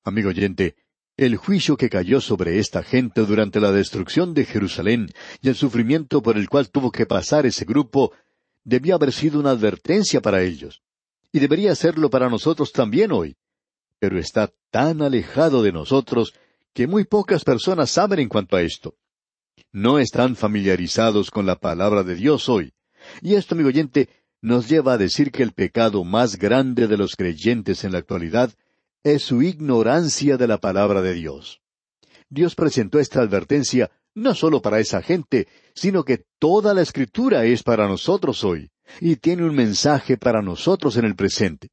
Amigo 0.04 0.28
oyente, 0.28 0.76
el 1.16 1.36
juicio 1.36 1.76
que 1.78 1.88
cayó 1.88 2.20
sobre 2.20 2.58
esta 2.58 2.82
gente 2.82 3.22
durante 3.22 3.58
la 3.58 3.72
destrucción 3.72 4.34
de 4.34 4.44
Jerusalén 4.44 5.08
y 5.40 5.48
el 5.48 5.54
sufrimiento 5.54 6.22
por 6.22 6.36
el 6.36 6.48
cual 6.48 6.70
tuvo 6.70 6.92
que 6.92 7.06
pasar 7.06 7.46
ese 7.46 7.64
grupo 7.64 8.12
debía 8.64 8.96
haber 8.96 9.12
sido 9.12 9.40
una 9.40 9.50
advertencia 9.50 10.20
para 10.20 10.42
ellos, 10.42 10.82
y 11.32 11.38
debería 11.38 11.74
serlo 11.74 12.10
para 12.10 12.28
nosotros 12.28 12.70
también 12.70 13.12
hoy. 13.12 13.34
Pero 13.98 14.18
está 14.18 14.52
tan 14.70 15.02
alejado 15.02 15.62
de 15.62 15.72
nosotros 15.72 16.34
que 16.72 16.86
muy 16.86 17.04
pocas 17.04 17.44
personas 17.44 17.90
saben 17.90 18.20
en 18.20 18.28
cuanto 18.28 18.56
a 18.56 18.62
esto. 18.62 18.96
No 19.72 19.98
están 19.98 20.36
familiarizados 20.36 21.30
con 21.30 21.46
la 21.46 21.56
palabra 21.56 22.02
de 22.04 22.14
Dios 22.14 22.48
hoy. 22.48 22.72
Y 23.20 23.34
esto, 23.34 23.54
amigo 23.54 23.68
oyente, 23.68 24.08
nos 24.40 24.68
lleva 24.68 24.92
a 24.92 24.98
decir 24.98 25.32
que 25.32 25.42
el 25.42 25.52
pecado 25.52 26.04
más 26.04 26.36
grande 26.36 26.86
de 26.86 26.96
los 26.96 27.16
creyentes 27.16 27.84
en 27.84 27.92
la 27.92 27.98
actualidad 27.98 28.52
es 29.02 29.22
su 29.22 29.42
ignorancia 29.42 30.36
de 30.36 30.46
la 30.46 30.58
palabra 30.58 31.02
de 31.02 31.14
Dios. 31.14 31.60
Dios 32.28 32.54
presentó 32.54 32.98
esta 32.98 33.20
advertencia 33.20 33.90
no 34.14 34.34
solo 34.34 34.60
para 34.60 34.80
esa 34.80 35.00
gente, 35.02 35.48
sino 35.74 36.04
que 36.04 36.24
toda 36.38 36.74
la 36.74 36.82
escritura 36.82 37.44
es 37.44 37.62
para 37.62 37.86
nosotros 37.86 38.44
hoy, 38.44 38.70
y 39.00 39.16
tiene 39.16 39.44
un 39.44 39.54
mensaje 39.54 40.16
para 40.16 40.42
nosotros 40.42 40.96
en 40.96 41.04
el 41.04 41.14
presente. 41.14 41.70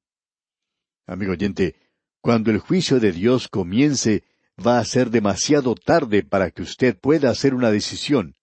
Amigo 1.07 1.33
oyente, 1.33 1.75
cuando 2.25 2.49
el 2.49 2.57
juicio 2.57 2.99
de 2.99 3.11
Dios 3.11 3.47
comience, 3.47 4.23
va 4.57 4.79
a 4.79 4.83
ser 4.83 5.11
demasiado 5.11 5.75
tarde 5.75 6.23
para 6.23 6.49
que 6.49 6.63
usted 6.63 6.97
pueda 6.97 7.29
hacer 7.29 7.53
una 7.53 7.69
decisión. 7.69 8.33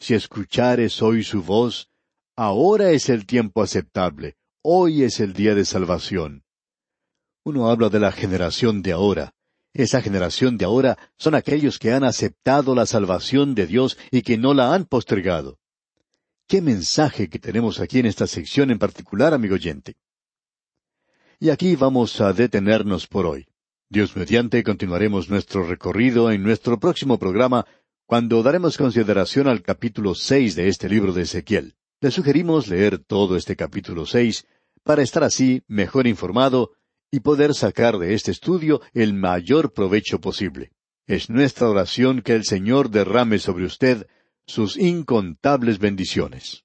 Si 0.00 0.14
escuchares 0.14 1.00
hoy 1.00 1.22
su 1.22 1.44
voz, 1.44 1.90
ahora 2.34 2.90
es 2.90 3.08
el 3.08 3.24
tiempo 3.24 3.62
aceptable, 3.62 4.34
hoy 4.62 5.04
es 5.04 5.20
el 5.20 5.32
día 5.32 5.54
de 5.54 5.64
salvación. 5.64 6.42
Uno 7.44 7.70
habla 7.70 7.88
de 7.88 8.00
la 8.00 8.10
generación 8.10 8.82
de 8.82 8.90
ahora. 8.90 9.32
Esa 9.72 10.02
generación 10.02 10.58
de 10.58 10.64
ahora 10.64 10.98
son 11.16 11.36
aquellos 11.36 11.78
que 11.78 11.92
han 11.92 12.02
aceptado 12.02 12.74
la 12.74 12.84
salvación 12.84 13.54
de 13.54 13.68
Dios 13.68 13.96
y 14.10 14.22
que 14.22 14.38
no 14.38 14.54
la 14.54 14.74
han 14.74 14.86
postergado. 14.86 15.60
Qué 16.48 16.60
mensaje 16.60 17.28
que 17.28 17.38
tenemos 17.38 17.78
aquí 17.78 18.00
en 18.00 18.06
esta 18.06 18.26
sección 18.26 18.72
en 18.72 18.80
particular, 18.80 19.34
amigo 19.34 19.54
oyente. 19.54 19.94
Y 21.40 21.50
aquí 21.50 21.76
vamos 21.76 22.20
a 22.20 22.32
detenernos 22.32 23.06
por 23.06 23.24
hoy. 23.24 23.46
Dios 23.88 24.16
mediante 24.16 24.64
continuaremos 24.64 25.30
nuestro 25.30 25.62
recorrido 25.62 26.32
en 26.32 26.42
nuestro 26.42 26.80
próximo 26.80 27.16
programa 27.16 27.64
cuando 28.06 28.42
daremos 28.42 28.76
consideración 28.76 29.46
al 29.46 29.62
capítulo 29.62 30.16
seis 30.16 30.56
de 30.56 30.66
este 30.66 30.88
libro 30.88 31.12
de 31.12 31.22
Ezequiel. 31.22 31.76
Le 32.00 32.10
sugerimos 32.10 32.66
leer 32.66 32.98
todo 32.98 33.36
este 33.36 33.54
capítulo 33.54 34.04
seis 34.04 34.48
para 34.82 35.02
estar 35.02 35.22
así 35.22 35.62
mejor 35.68 36.08
informado 36.08 36.72
y 37.08 37.20
poder 37.20 37.54
sacar 37.54 37.98
de 37.98 38.14
este 38.14 38.32
estudio 38.32 38.80
el 38.92 39.14
mayor 39.14 39.72
provecho 39.72 40.20
posible. 40.20 40.72
Es 41.06 41.30
nuestra 41.30 41.68
oración 41.70 42.20
que 42.20 42.34
el 42.34 42.46
Señor 42.46 42.90
derrame 42.90 43.38
sobre 43.38 43.64
usted 43.64 44.08
sus 44.44 44.76
incontables 44.76 45.78
bendiciones. 45.78 46.64